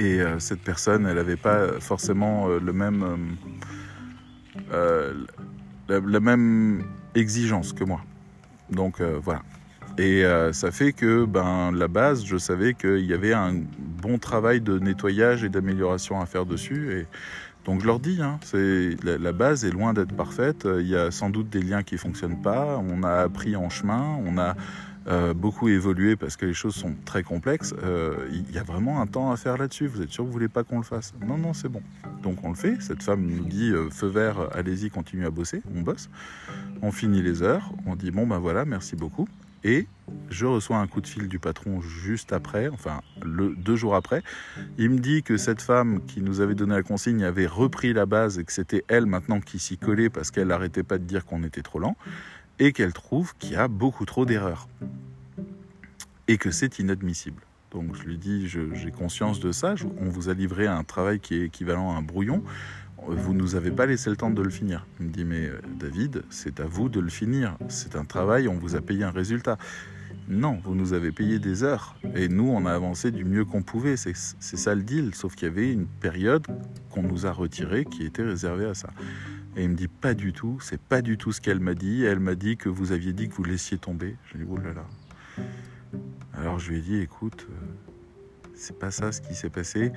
[0.00, 3.36] Et euh, cette personne, elle n'avait pas forcément le même...
[6.00, 8.00] la, même exigence que moi.
[8.70, 9.42] Donc euh, voilà.
[9.98, 14.18] Et euh, ça fait que ben, la base, je savais qu'il y avait un bon
[14.18, 16.92] travail de nettoyage et d'amélioration à faire dessus.
[16.98, 17.06] Et
[17.66, 18.40] donc je leur dis, hein,
[19.04, 20.66] la, la, base est loin d'être parfaite.
[20.80, 22.78] Il y a sans doute des liens qui ne fonctionnent pas.
[22.78, 24.18] On a appris en chemin.
[24.24, 24.56] On a
[25.08, 27.74] euh, beaucoup évolué parce que les choses sont très complexes.
[27.82, 29.86] Euh, il y a vraiment un temps à faire là-dessus.
[29.86, 31.12] Vous êtes sûr que vous voulez pas qu'on le fasse?
[31.26, 31.82] Non, non, c'est bon.
[32.22, 32.80] Donc on le fait.
[32.80, 35.62] Cette femme nous dit euh, feu vert, allez-y, continuez à bosser.
[35.74, 36.08] On bosse.
[36.82, 37.72] On finit les heures.
[37.86, 39.28] On dit bon ben voilà, merci beaucoup.
[39.64, 39.86] Et
[40.28, 44.22] je reçois un coup de fil du patron juste après, enfin deux jours après.
[44.76, 48.04] Il me dit que cette femme qui nous avait donné la consigne avait repris la
[48.04, 51.24] base et que c'était elle maintenant qui s'y collait parce qu'elle n'arrêtait pas de dire
[51.24, 51.96] qu'on était trop lent
[52.58, 54.68] et qu'elle trouve qu'il y a beaucoup trop d'erreurs
[56.28, 57.42] et que c'est inadmissible.
[57.70, 61.36] Donc je lui dis, j'ai conscience de ça, on vous a livré un travail qui
[61.36, 62.42] est équivalent à un brouillon,
[63.08, 64.86] vous nous avez pas laissé le temps de le finir.
[65.00, 68.48] Il me dit, mais euh, David, c'est à vous de le finir, c'est un travail,
[68.48, 69.58] on vous a payé un résultat.
[70.28, 73.62] Non, vous nous avez payé des heures et nous, on a avancé du mieux qu'on
[73.62, 73.96] pouvait.
[73.96, 76.46] C'est ça le deal, sauf qu'il y avait une période
[76.90, 78.90] qu'on nous a retirée qui était réservée à ça.
[79.56, 82.04] Et il me dit pas du tout, c'est pas du tout ce qu'elle m'a dit.
[82.04, 84.16] Elle m'a dit que vous aviez dit que vous laissiez tomber.
[84.26, 84.86] Je lui ai dit, oh là.
[86.34, 87.54] Alors je lui ai dit, écoute, euh,
[88.54, 89.92] c'est pas ça ce qui s'est passé.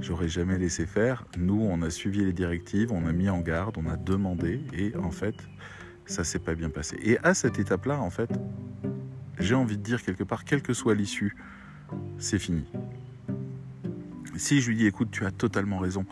[0.00, 1.26] J'aurais jamais laissé faire.
[1.36, 4.94] Nous, on a suivi les directives, on a mis en garde, on a demandé, et
[4.96, 5.34] en fait,
[6.06, 6.96] ça s'est pas bien passé.
[7.02, 8.30] Et à cette étape-là, en fait,
[9.38, 11.36] j'ai envie de dire quelque part, quelle que soit l'issue,
[12.18, 12.64] c'est fini.
[14.36, 16.06] Si je lui dis, écoute, tu as totalement raison,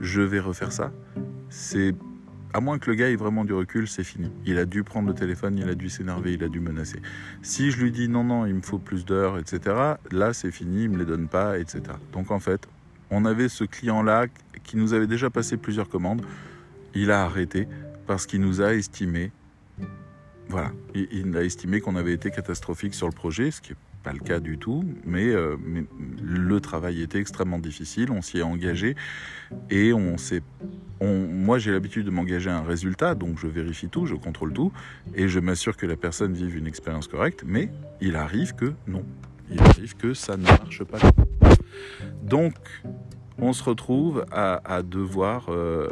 [0.00, 0.92] je vais refaire ça,
[1.48, 1.94] c'est
[2.54, 4.30] à moins que le gars ait vraiment du recul, c'est fini.
[4.46, 7.00] Il a dû prendre le téléphone, il a dû s'énerver, il a dû menacer.
[7.42, 9.76] Si je lui dis non, non, il me faut plus d'heures, etc.,
[10.12, 11.82] là c'est fini, il me les donne pas, etc.
[12.12, 12.68] Donc en fait,
[13.10, 14.26] on avait ce client-là
[14.62, 16.22] qui nous avait déjà passé plusieurs commandes.
[16.94, 17.66] Il a arrêté
[18.06, 19.32] parce qu'il nous a estimé,
[20.48, 23.76] voilà, il, il a estimé qu'on avait été catastrophique sur le projet, ce qui est
[24.04, 25.84] pas le cas du tout, mais, euh, mais
[26.22, 28.94] le travail était extrêmement difficile, on s'y est engagé
[29.70, 30.42] et on s'est
[31.02, 34.72] moi, j'ai l'habitude de m'engager à un résultat, donc je vérifie tout, je contrôle tout,
[35.14, 37.68] et je m'assure que la personne vive une expérience correcte, mais
[38.00, 39.04] il arrive que non.
[39.50, 40.98] Il arrive que ça ne marche pas.
[42.22, 42.54] Donc,
[43.38, 45.88] on se retrouve à, à devoir euh,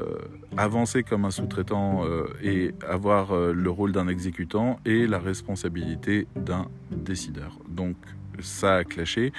[0.56, 6.26] avancer comme un sous-traitant euh, et avoir euh, le rôle d'un exécutant et la responsabilité
[6.36, 7.58] d'un décideur.
[7.68, 7.96] Donc,
[8.40, 9.32] ça a clashé.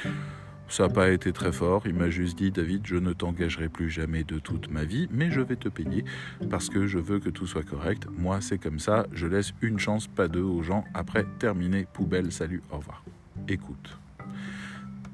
[0.69, 1.83] Ça n'a pas été très fort.
[1.85, 5.29] Il m'a juste dit David, je ne t'engagerai plus jamais de toute ma vie, mais
[5.29, 6.03] je vais te payer
[6.49, 8.07] parce que je veux que tout soit correct.
[8.17, 9.05] Moi, c'est comme ça.
[9.11, 10.83] Je laisse une chance, pas deux aux gens.
[10.93, 13.03] Après, terminé, poubelle, salut, au revoir.
[13.47, 14.02] Écoute.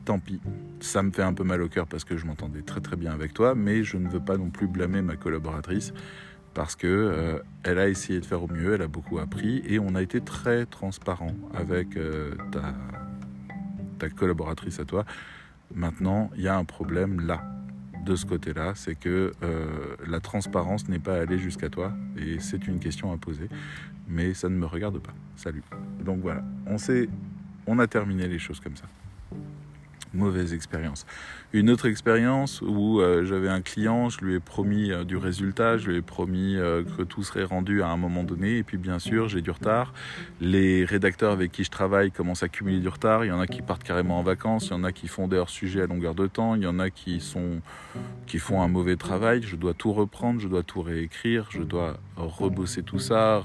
[0.10, 0.42] Tant pis.
[0.80, 3.12] Ça me fait un peu mal au cœur parce que je m'entendais très très bien
[3.12, 5.94] avec toi, mais je ne veux pas non plus blâmer ma collaboratrice
[6.56, 9.78] parce que euh, elle a essayé de faire au mieux, elle a beaucoup appris et
[9.78, 12.34] on a été très transparent avec euh,
[14.00, 15.06] ta, collaboratrice à toi
[15.76, 17.44] Maintenant, il y a un problème là,
[18.04, 19.68] de ce côté-là, c'est que euh,
[20.08, 23.48] la transparence n'est pas allée jusqu'à toi et c'est une question à poser,
[24.08, 25.14] mais ça ne me regarde pas.
[25.36, 25.62] Salut.
[26.04, 26.78] Donc voilà, on,
[27.68, 28.86] on a terminé les choses comme ça.
[30.14, 31.06] Mauvaise expérience.
[31.52, 35.80] Une autre expérience où euh, j'avais un client, je lui ai promis euh, du résultat,
[35.80, 38.78] je lui ai promis euh, que tout serait rendu à un moment donné, et puis
[38.78, 39.92] bien sûr j'ai du retard.
[40.42, 43.48] Les rédacteurs avec qui je travaille commencent à cumuler du retard, il y en a
[43.48, 46.14] qui partent carrément en vacances, il y en a qui font des hors-sujets à longueur
[46.14, 47.62] de temps, il y en a qui, sont,
[48.28, 51.98] qui font un mauvais travail, je dois tout reprendre, je dois tout réécrire, je dois
[52.16, 53.42] rebosser tout ça,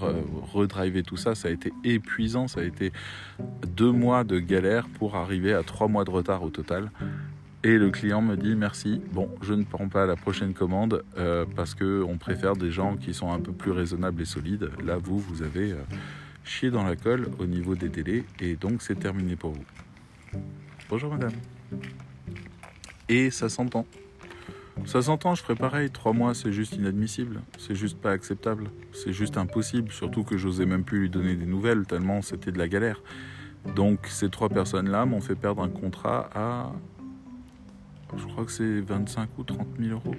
[0.53, 2.93] redriver tout ça, ça a été épuisant, ça a été
[3.67, 6.90] deux mois de galère pour arriver à trois mois de retard au total.
[7.66, 11.46] Et le client me dit merci, bon, je ne prends pas la prochaine commande euh,
[11.57, 14.68] parce qu'on préfère des gens qui sont un peu plus raisonnables et solides.
[14.85, 15.79] Là, vous, vous avez euh,
[16.44, 19.64] chié dans la colle au niveau des délais et donc c'est terminé pour vous.
[20.90, 21.33] Bonjour madame.
[23.09, 23.87] Et ça s'entend.
[24.85, 25.90] Ça s'entend, je ferai pareil.
[25.90, 27.40] Trois mois, c'est juste inadmissible.
[27.57, 28.64] C'est juste pas acceptable.
[28.92, 29.90] C'est juste impossible.
[29.90, 33.00] Surtout que j'osais même plus lui donner des nouvelles, tellement c'était de la galère.
[33.74, 36.72] Donc ces trois personnes-là m'ont fait perdre un contrat à,
[38.16, 40.14] je crois que c'est 25 ou 30 000 euros.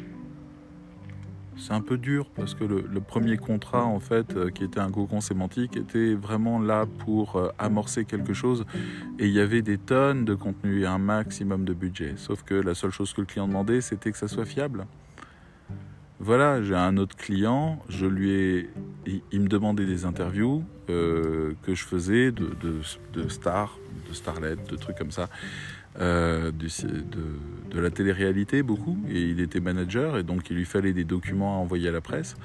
[1.57, 4.91] C'est un peu dur parce que le, premier contrat, en fait, euh, qui était un
[4.91, 8.65] cocon sémantique, était vraiment là pour euh, amorcer quelque chose
[9.19, 12.15] et il y avait des tonnes de contenu et un maximum de budget.
[12.17, 14.85] Sauf que la seule chose que le client demandait, c'était que ça soit fiable.
[16.19, 18.69] Voilà, j'ai un autre client, je lui ai,
[19.31, 22.51] il, me demandait des interviews euh, que je faisais de,
[23.13, 23.77] de stars,
[24.09, 25.29] de starlets, de trucs comme ça.
[26.01, 31.03] Euh, de, la télé-réalité beaucoup et il était manager et donc il lui fallait des
[31.03, 32.35] documents à envoyer à la presse,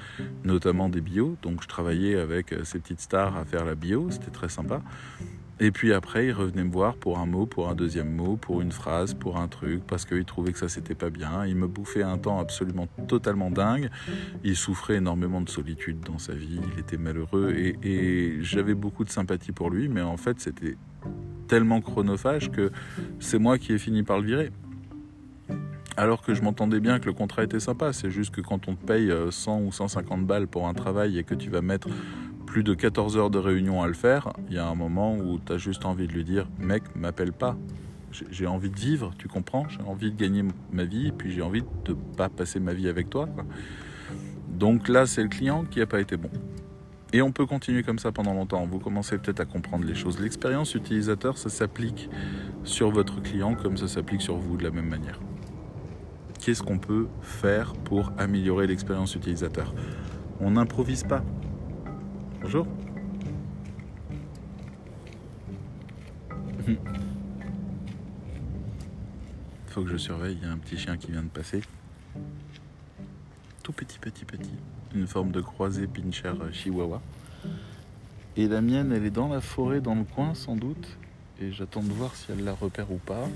[0.43, 1.37] notamment des bios.
[1.41, 4.81] Donc je travaillais avec euh, ces petites stars à faire la bio, c'était très sympa.
[5.61, 8.61] Et puis après, il revenait me voir pour un mot, pour un deuxième mot, pour
[8.61, 11.45] une phrase, pour un truc, parce qu'il trouvait que ça c'était pas bien.
[11.45, 13.89] Il me bouffait un temps absolument totalement dingue.
[14.43, 16.59] Il souffrait énormément de solitude dans sa vie.
[16.73, 20.77] Il était malheureux et j'avais beaucoup de sympathie pour lui, mais en fait c'était
[21.51, 22.71] tellement chronophage que
[23.19, 24.51] c'est moi qui ai fini par le virer.
[25.97, 28.75] Alors que je m'entendais bien que le contrat était sympa, c'est juste que quand on
[28.75, 31.89] te paye 100 euh, ou 150 balles pour un travail et que tu vas mettre
[32.45, 35.39] plus de 14 heures de réunion à le faire, il y a un moment où
[35.45, 37.57] tu as juste envie de lui dire Mec, m'appelle pas.
[38.29, 39.67] J'ai envie de vivre, tu comprends?
[39.67, 42.87] J'ai envie de gagner ma vie, et puis j'ai envie de pas passer ma vie
[42.87, 43.27] avec toi.
[44.47, 46.29] Donc là, c'est le client qui n'a pas été bon.
[47.13, 48.65] Et on peut continuer comme ça pendant longtemps.
[48.65, 50.19] Vous commencez peut-être à comprendre les choses.
[50.19, 52.09] L'expérience utilisateur, ça s'applique
[52.63, 55.19] sur votre client comme ça s'applique sur vous de la même manière.
[56.39, 59.75] Qu'est-ce qu'on peut faire pour améliorer l'expérience utilisateur?
[60.39, 61.23] On n'improvise pas.
[62.41, 62.65] Bonjour.
[66.67, 66.77] Il
[69.67, 71.61] faut que je surveille, il y a un petit chien qui vient de passer.
[73.63, 74.51] Tout petit, petit, petit
[74.93, 77.01] une forme de croisé pincher chihuahua.
[78.37, 80.97] Et la mienne, elle est dans la forêt, dans le coin sans doute.
[81.41, 83.27] Et j'attends de voir si elle la repère ou pas.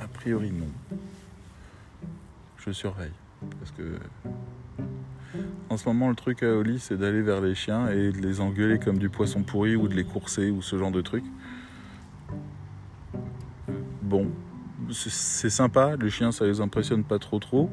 [0.00, 0.98] A priori, non.
[2.58, 3.12] Je surveille.
[3.58, 3.98] Parce que.
[5.68, 8.40] En ce moment, le truc à Oli, c'est d'aller vers les chiens et de les
[8.40, 11.24] engueuler comme du poisson pourri ou de les courser ou ce genre de truc.
[14.02, 14.30] Bon,
[14.90, 17.70] c'est sympa, les chiens ça les impressionne pas trop trop.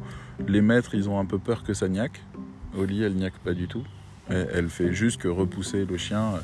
[0.47, 2.21] Les maîtres ils ont un peu peur que ça niaque.
[2.77, 3.83] Oli, elle n'y a pas du tout.
[4.29, 6.39] Elle fait juste que repousser le chien euh,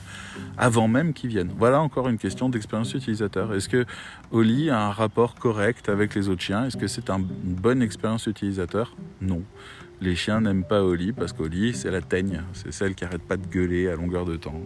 [0.57, 1.51] avant même qu'il vienne.
[1.55, 3.53] Voilà encore une question d'expérience utilisateur.
[3.53, 3.85] Est-ce que
[4.31, 6.65] Oli a un rapport correct avec les autres chiens?
[6.65, 8.95] Est-ce que c'est une bonne expérience utilisateur?
[9.21, 9.43] Non.
[10.01, 12.41] Les chiens n'aiment pas Oli parce qu'Oli, c'est la teigne.
[12.53, 14.59] C'est celle qui arrête pas de gueuler à longueur de temps.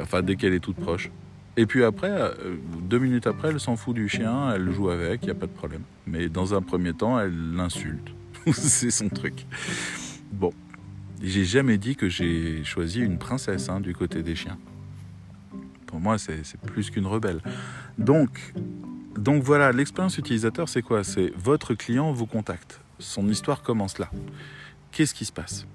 [0.00, 1.10] Enfin, dès qu'elle est toute proche.
[1.56, 5.22] Et puis après, euh, deux minutes après, elle s'en fout du chien, elle joue avec,
[5.22, 5.82] il n'y a pas de problème.
[6.06, 8.08] Mais dans un premier temps, elle l'insulte.
[8.52, 9.46] c'est son truc.
[10.32, 10.52] Bon,
[11.22, 14.58] j'ai jamais dit que j'ai choisi une princesse hein, du côté des chiens.
[15.86, 17.40] Pour moi, c'est plus qu'une rebelle.
[17.98, 18.54] Donc,
[19.16, 21.02] donc voilà, l'expérience utilisateur, c'est quoi?
[21.02, 22.80] C'est votre client vous contacte.
[22.98, 24.10] Son histoire commence là.
[24.92, 25.66] Qu'est-ce qui se passe?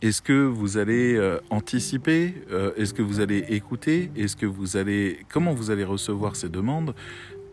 [0.00, 2.34] Est-ce que vous allez euh, anticiper?
[2.52, 4.10] Euh, Est-ce que vous allez écouter?
[4.14, 6.94] Est-ce que vous allez comment vous allez recevoir ces demandes?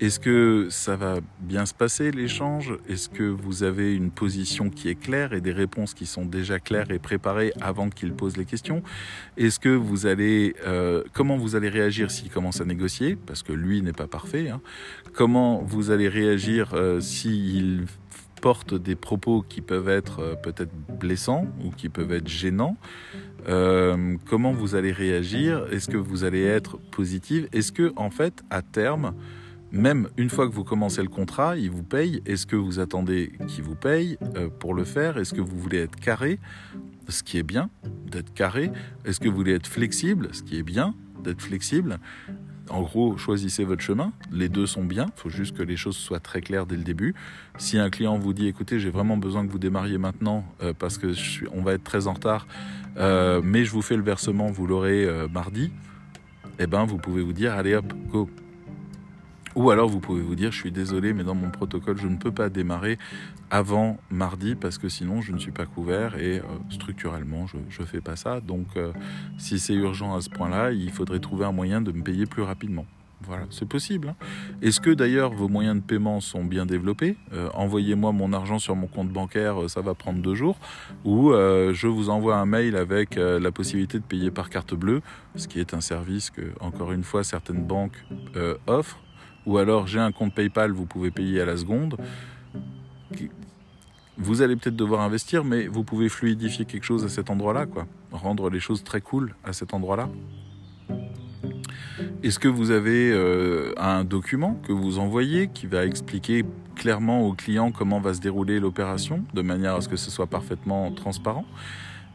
[0.02, 2.74] Est-ce que ça va bien se passer l'échange?
[2.90, 6.60] Est-ce que vous avez une position qui est claire et des réponses qui sont déjà
[6.60, 8.84] claires et préparées avant qu'il pose les questions?
[9.38, 13.16] Est-ce que vous allez euh, comment vous allez réagir s'il commence à négocier?
[13.16, 14.60] Parce que lui n'est pas parfait hein.
[15.14, 17.86] Comment vous allez réagir euh, s'il
[18.42, 22.76] porte des propos qui peuvent être euh, peut-être blessants ou qui peuvent être gênants?
[24.26, 25.68] Comment vous allez réagir?
[25.72, 27.48] Est-ce que vous allez être positive?
[27.54, 29.14] Est-ce que en fait à terme
[29.76, 32.22] même une fois que vous commencez le contrat, il vous paye.
[32.26, 35.18] Est-ce que vous attendez qu'il vous paye euh, pour le faire?
[35.18, 36.40] Est-ce que vous voulez être carré?
[37.10, 37.70] Ce qui est bien,
[38.10, 38.72] d'être carré.
[39.04, 40.30] Est-ce que vous voulez être flexible?
[40.32, 42.00] Ce qui est bien, d'être flexible.
[42.70, 44.14] en gros, choisissez votre chemin.
[44.32, 45.08] Les deux sont bien.
[45.18, 47.14] Il faut juste que les choses soient très claires dès le début.
[47.58, 50.98] Si un client vous dit, écoutez, j'ai vraiment besoin que vous démarriez maintenant euh, parce
[50.98, 51.14] que
[51.52, 52.48] on va être très en retard,
[52.98, 55.72] euh, mais je vous fais le versement, vous l'aurez mardi.
[56.60, 58.30] Eh ben, vous pouvez vous dire, allez hop, go.
[59.56, 62.18] Ou alors vous pouvez vous dire, je suis désolé, mais dans mon protocole, je ne
[62.18, 62.98] peux pas démarrer
[63.50, 67.86] avant mardi parce que sinon je ne suis pas couvert et euh, structurellement je ne
[67.86, 68.42] fais pas ça.
[68.42, 68.92] Donc euh,
[69.38, 72.42] si c'est urgent à ce point-là, il faudrait trouver un moyen de me payer plus
[72.42, 72.86] rapidement.
[73.22, 74.10] Voilà, c'est possible.
[74.10, 74.16] Hein.
[74.62, 77.16] Est-ce que d'ailleurs vos moyens de paiement sont bien développés?
[77.34, 80.58] Euh, Envoyez-moi mon argent sur mon compte bancaire, ça va prendre deux jours.
[81.06, 85.02] Ou je vous envoie un mail avec la possibilité de payer par carte bleue,
[85.36, 88.04] ce qui est un service que, encore une fois, certaines banques
[88.68, 89.00] offrent
[89.46, 91.98] ou alors j'ai un compte PayPal, vous pouvez payer à la seconde.
[94.18, 97.86] Vous allez peut-être devoir investir, mais vous pouvez fluidifier quelque chose à cet endroit-là, quoi.
[98.12, 100.10] Rendre les choses très cool à cet endroit-là.
[102.24, 107.34] Est-ce que vous avez euh, un document que vous envoyez qui va expliquer clairement au
[107.34, 111.46] client comment va se dérouler l'opération, de manière à ce que ce soit parfaitement transparent?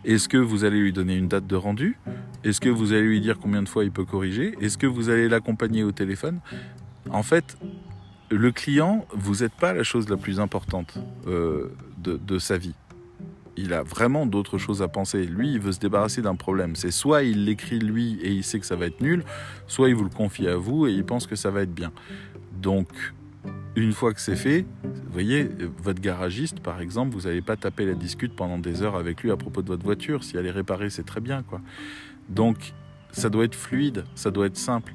[0.04, 1.98] Est-ce que vous allez lui donner une date de rendu?
[2.42, 4.54] Est-ce que vous allez lui dire combien de fois il peut corriger?
[4.60, 6.40] Est-ce que vous allez l'accompagner au téléphone?
[7.08, 7.56] En fait,
[8.30, 10.94] le client, vous n'êtes pas la chose la plus importante
[11.26, 12.74] euh, de, sa vie.
[13.56, 15.24] Il a vraiment d'autres choses à penser.
[15.24, 16.76] Lui, il veut se débarrasser d'un problème.
[16.76, 19.24] C'est soit il l'écrit lui et il sait que ça va être nul,
[19.66, 21.92] soit il vous le confie à vous et il pense que ça va être bien.
[22.60, 22.88] Donc,
[23.74, 25.48] une fois que c'est fait, vous voyez,
[25.82, 29.30] votre garagiste, par exemple, vous n'allez pas taper la discute pendant des heures avec lui
[29.30, 30.22] à propos de votre voiture.
[30.24, 31.60] Si elle est réparée, c'est très bien, quoi.
[32.28, 32.72] Donc,
[33.10, 34.92] ça doit être fluide, ça doit être simple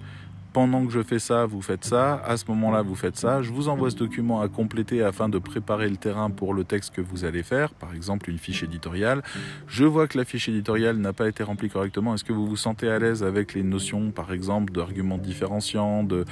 [0.56, 3.42] pendant que je fais ça, vous faites ça, à ce moment-là, vous faites ça.
[3.42, 6.96] Je vous envoie ce document à compléter afin de préparer le terrain pour le texte
[6.96, 9.22] que vous allez faire, par exemple une fiche éditoriale.
[9.68, 12.16] Je vois que la fiche éditoriale n'a pas été remplie correctement.
[12.16, 16.24] Est-ce que vous vous sentez à l'aise avec les notions, par exemple, d'arguments différenciants, de,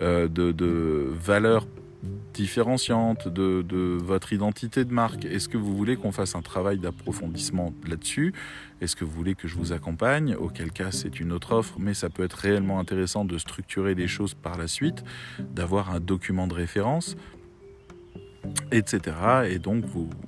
[0.00, 1.66] euh, de, de valeurs
[2.34, 7.72] différenciante de, votre identité de marque Est-ce que vous voulez qu'on fasse un travail d'approfondissement
[7.86, 8.34] là-dessus?
[8.80, 10.34] Est-ce que vous voulez que je vous accompagne?
[10.34, 14.08] Auquel cas, c'est une autre offre, mais ça peut être réellement intéressant de structurer les
[14.08, 15.04] choses par la suite,
[15.38, 17.16] d'avoir un document de référence
[18.72, 19.16] etc.
[19.48, 19.84] Et donc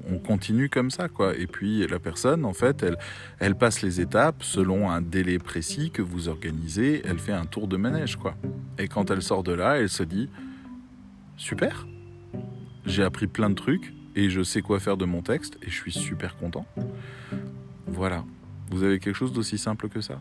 [0.09, 1.35] on continue comme ça, quoi.
[1.37, 2.97] Et puis la personne, en fait, elle,
[3.41, 7.03] elle passe les étapes selon un délai précis que vous organisez.
[7.05, 8.37] Elle fait un tour de manège, quoi.
[8.79, 10.29] Et quand elle sort de là, elle se dit
[11.37, 11.87] super.
[12.87, 15.75] J'ai appris plein de trucs et je sais quoi faire de mon texte et je
[15.75, 16.67] suis super content.
[17.87, 18.25] Voilà.
[18.71, 20.21] Vous avez quelque chose d'aussi simple que ça?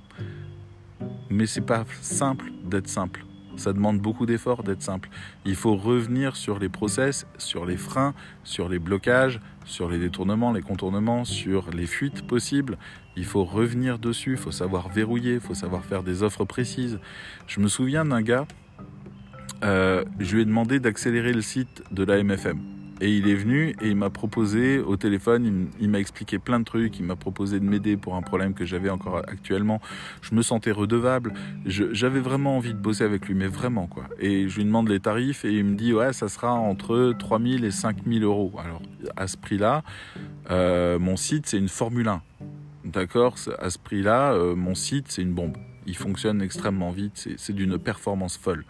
[1.30, 3.26] Mais c'est pas simple d'être simple.
[3.56, 5.10] Ça demande beaucoup d'efforts d'être simple.
[5.46, 10.52] Il faut revenir sur les process, sur les freins, sur les blocages, sur les détournements,
[10.52, 12.78] les contournements, sur les fuites possibles.
[13.16, 17.00] Il faut revenir dessus, il faut savoir verrouiller, il faut savoir faire des offres précises.
[17.46, 18.48] Je me souviens d'un gars
[19.64, 22.60] euh, je lui ai demandé d'accélérer le site de la MFM.
[23.02, 26.64] Et il est venu et il m'a proposé au téléphone, il, m'a expliqué plein de
[26.64, 29.82] trucs, il m'a proposé de m'aider pour un problème que j'avais encore actuellement.
[30.22, 31.34] Je me sentais redevable,
[31.66, 34.06] j'avais vraiment envie de bosser avec lui, mais vraiment quoi.
[34.20, 37.66] Et je lui demande les tarifs et il me dit ouais, ça sera entre 3000
[37.66, 38.54] et 5000 euros.
[38.64, 38.82] Alors
[39.18, 39.84] à ce prix-là,
[40.50, 42.22] euh, mon site c'est une Formule 1.
[42.86, 43.36] D'accord?
[43.60, 45.58] À ce prix-là, euh, mon site c'est une bombe.
[45.88, 48.64] Il fonctionne extrêmement vite, c'est d'une performance folle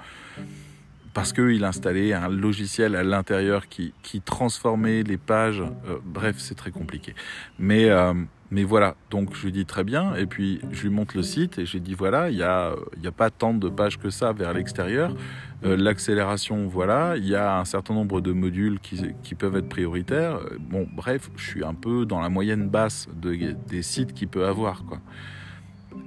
[1.13, 5.61] parce qu'il installait un logiciel à l'intérieur qui, qui, transformait les pages.
[5.61, 7.13] Euh, bref, c'est très compliqué.
[7.59, 8.13] Mais, euh,
[8.49, 11.59] mais voilà, donc je lui dis très bien, et puis je lui montre le site,
[11.59, 14.33] et j'ai dit voilà, il n'y a, y a pas tant de pages que ça
[14.33, 15.15] vers l'extérieur.
[15.63, 19.69] Euh, l'accélération, voilà, il y a un certain nombre de modules qui, qui peuvent être
[19.69, 20.39] prioritaires.
[20.59, 24.45] Bon, bref, je suis un peu dans la moyenne basse de, des sites qu'il peut
[24.45, 24.99] avoir, quoi.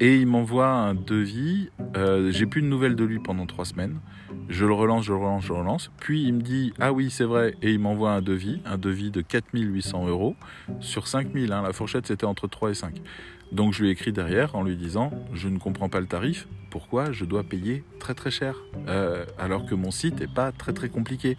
[0.00, 1.70] Et il m'envoie un devis.
[1.96, 3.98] Euh, j'ai plus de nouvelles de lui pendant trois semaines.
[4.48, 5.90] Je le relance, je le relance, je le relance.
[5.98, 7.54] Puis il me dit Ah oui, c'est vrai.
[7.62, 10.36] Et il m'envoie un devis, un devis de 4800 euros
[10.80, 11.52] sur 5000.
[11.52, 11.62] Hein.
[11.62, 13.00] La fourchette, c'était entre 3 et 5.
[13.52, 16.46] Donc je lui ai écrit derrière en lui disant Je ne comprends pas le tarif.
[16.70, 18.56] Pourquoi je dois payer très très cher?
[18.88, 21.36] Euh, alors que mon site n'est pas très très compliqué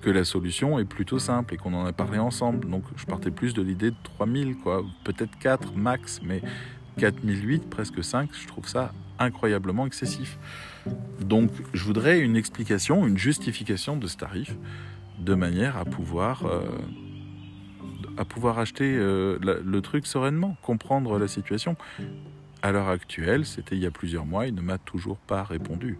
[0.00, 2.68] Que la solution est plutôt simple et qu'on en a parlé ensemble.
[2.68, 4.84] Donc je partais plus de l'idée de 3000, quoi.
[5.04, 6.20] Peut-être 4 max.
[6.22, 6.42] Mais
[6.98, 10.38] 4008, presque 5, je trouve ça incroyablement excessif.
[11.20, 14.56] Donc je voudrais une explication, une justification de ce tarif,
[15.18, 16.62] de manière à pouvoir, euh,
[18.16, 21.76] à pouvoir acheter euh, le truc sereinement, comprendre la situation.
[22.62, 25.98] À l'heure actuelle, c'était il y a plusieurs mois, il ne m'a toujours pas répondu.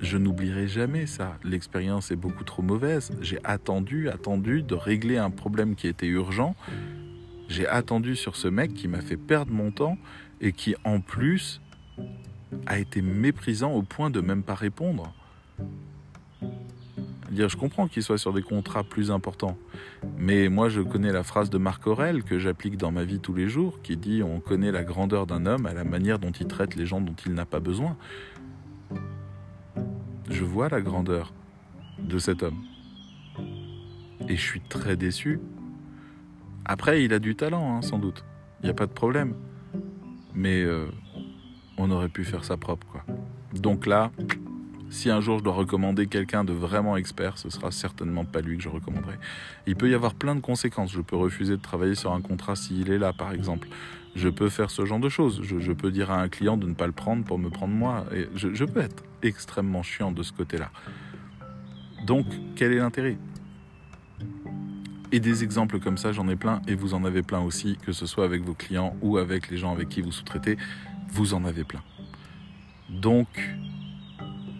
[0.00, 1.38] Je n'oublierai jamais ça.
[1.42, 3.16] L'expérience est beaucoup trop mauvaise.
[3.20, 6.54] J'ai attendu, attendu de régler un problème qui était urgent
[7.54, 9.96] j'ai attendu sur ce mec qui m'a fait perdre mon temps
[10.40, 11.60] et qui en plus
[12.66, 15.14] a été méprisant au point de même pas répondre.
[17.30, 19.56] Dire, je comprends qu'il soit sur des contrats plus importants,
[20.18, 23.34] mais moi je connais la phrase de Marc Aurel que j'applique dans ma vie tous
[23.34, 26.48] les jours, qui dit on connaît la grandeur d'un homme à la manière dont il
[26.48, 27.96] traite les gens dont il n'a pas besoin.
[30.28, 31.32] Je vois la grandeur
[32.00, 32.64] de cet homme.
[34.28, 35.38] Et je suis très déçu.
[36.64, 38.24] Après, il a du talent, hein, sans doute.
[38.62, 39.34] Il n'y a pas de problème.
[40.34, 40.86] Mais euh,
[41.78, 43.04] on aurait pu faire ça propre, quoi.
[43.52, 44.10] Donc là,
[44.90, 48.56] si un jour je dois recommander quelqu'un de vraiment expert, ce sera certainement pas lui
[48.56, 49.14] que je recommanderai.
[49.66, 50.92] Il peut y avoir plein de conséquences.
[50.92, 53.68] Je peux refuser de travailler sur un contrat s'il est là, par exemple.
[54.14, 55.40] Je peux faire ce genre de choses.
[55.42, 58.06] Je, peux dire à un client de ne pas le prendre pour me prendre moi.
[58.14, 60.70] Et je peux être extrêmement chiant de ce côté-là.
[62.06, 63.18] Donc, quel est l'intérêt?
[65.14, 67.92] Et des exemples comme ça, j'en ai plein, et vous en avez plein aussi, que
[67.92, 70.58] ce soit avec vos clients ou avec les gens avec qui vous sous-traitez,
[71.12, 71.84] vous en avez plein.
[72.88, 73.28] Donc,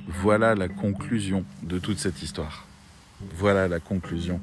[0.07, 2.69] voilà la conclusion de toute cette histoire.
[3.35, 4.41] Voilà la conclusion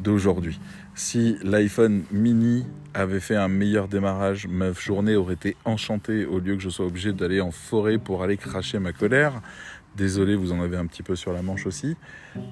[0.00, 0.58] d'aujourd'hui.
[0.94, 6.56] Si l'iPhone mini avait fait un meilleur démarrage, ma journée aurait été enchantée au lieu
[6.56, 9.42] que je sois obligé d'aller en forêt pour aller cracher ma colère.
[9.98, 11.94] Désolé, vous en avez un petit peu sur la manche aussi.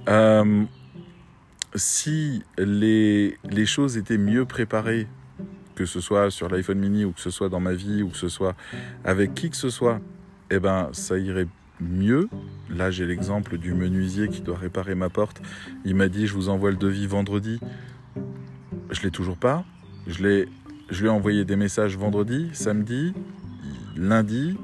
[0.07, 0.65] Euh,
[1.75, 5.07] si les, choses étaient mieux préparées,
[5.75, 8.17] que ce soit sur l'iPhone mini ou que ce soit dans ma vie ou que
[8.17, 8.55] ce soit
[9.05, 10.01] avec qui que ce soit,
[10.51, 11.47] eh ben ça irait
[11.81, 12.29] mieux.
[12.69, 15.41] Là, j'ai l'exemple du menuisier qui doit réparer ma porte.
[15.85, 17.61] Il m'a dit, je vous envoie le devis vendredi.
[18.91, 19.65] Je l'ai toujours pas.
[20.07, 23.15] Je lui ai envoyé des messages vendredi, samedi,
[23.97, 24.57] lundi,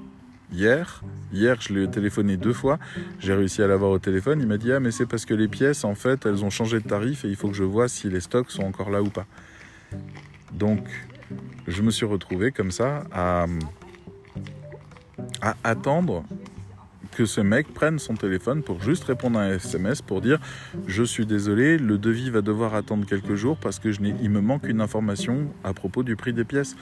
[0.52, 1.02] hier.
[1.32, 2.78] Hier, je l'ai téléphoné deux fois.
[3.20, 4.40] J'ai réussi à l'avoir au téléphone.
[4.40, 6.80] Il m'a dit, ah, mais c'est parce que les pièces, en fait, elles ont changé
[6.80, 9.10] de tarif et il faut que je vois si les stocks sont encore là ou
[9.10, 9.26] pas.
[10.52, 10.80] Donc,
[11.66, 13.46] je me suis retrouvé comme ça à,
[15.64, 16.24] attendre
[17.12, 20.38] que ce mec prenne son téléphone pour juste répondre à un SMS pour dire
[20.86, 24.40] je suis désolé, le devis va devoir attendre quelques jours parce que je il me
[24.40, 26.76] manque une information à propos du prix des pièces.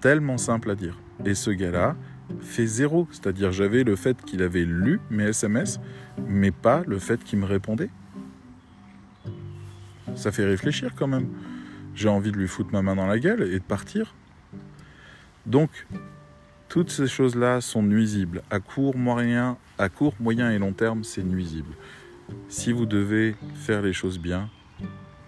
[0.00, 0.98] Tellement simple à dire.
[1.24, 1.96] Et ce gars-là
[2.40, 5.80] fait zéro, c'est-à-dire j'avais le fait qu'il avait lu mes SMS,
[6.26, 7.90] mais pas le fait qu'il me répondait.
[10.14, 11.28] Ça fait réfléchir quand même.
[11.94, 14.14] J'ai envie de lui foutre ma main dans la gueule et de partir.
[15.46, 15.86] Donc,
[16.68, 18.42] toutes ces choses-là sont nuisibles.
[18.50, 21.74] À court, moyen, à court, moyen et long terme, c'est nuisible.
[22.48, 24.48] Si vous devez faire les choses bien,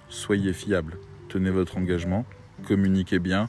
[0.08, 0.96] soyez fiable.
[1.28, 2.24] Tenez votre engagement,
[2.66, 3.48] communiquez bien,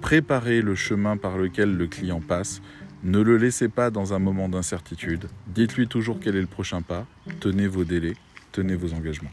[0.00, 2.60] préparez le chemin par lequel le client passe.
[3.02, 5.26] Ne le laissez pas dans un moment d'incertitude.
[5.48, 7.06] Dites-lui toujours quel est le prochain pas.
[7.40, 8.14] Tenez vos délais,
[8.52, 9.30] tenez vos engagements.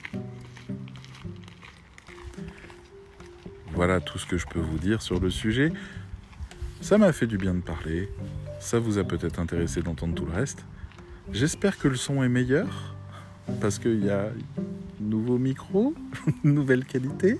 [3.73, 5.71] Voilà tout ce que je peux vous dire sur le sujet.
[6.81, 8.09] Ça m'a fait du bien de parler.
[8.59, 10.65] Ça vous a peut-être intéressé d'entendre tout le reste.
[11.31, 12.95] J'espère que le son est meilleur.
[13.61, 14.29] Parce qu'il y a
[14.99, 15.93] nouveau micro,
[16.43, 17.39] nouvelle qualité.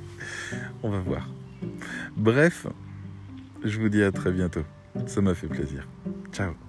[0.83, 1.29] On va voir.
[2.15, 2.67] Bref,
[3.63, 4.63] je vous dis à très bientôt.
[5.05, 5.87] Ça m'a fait plaisir.
[6.31, 6.68] Ciao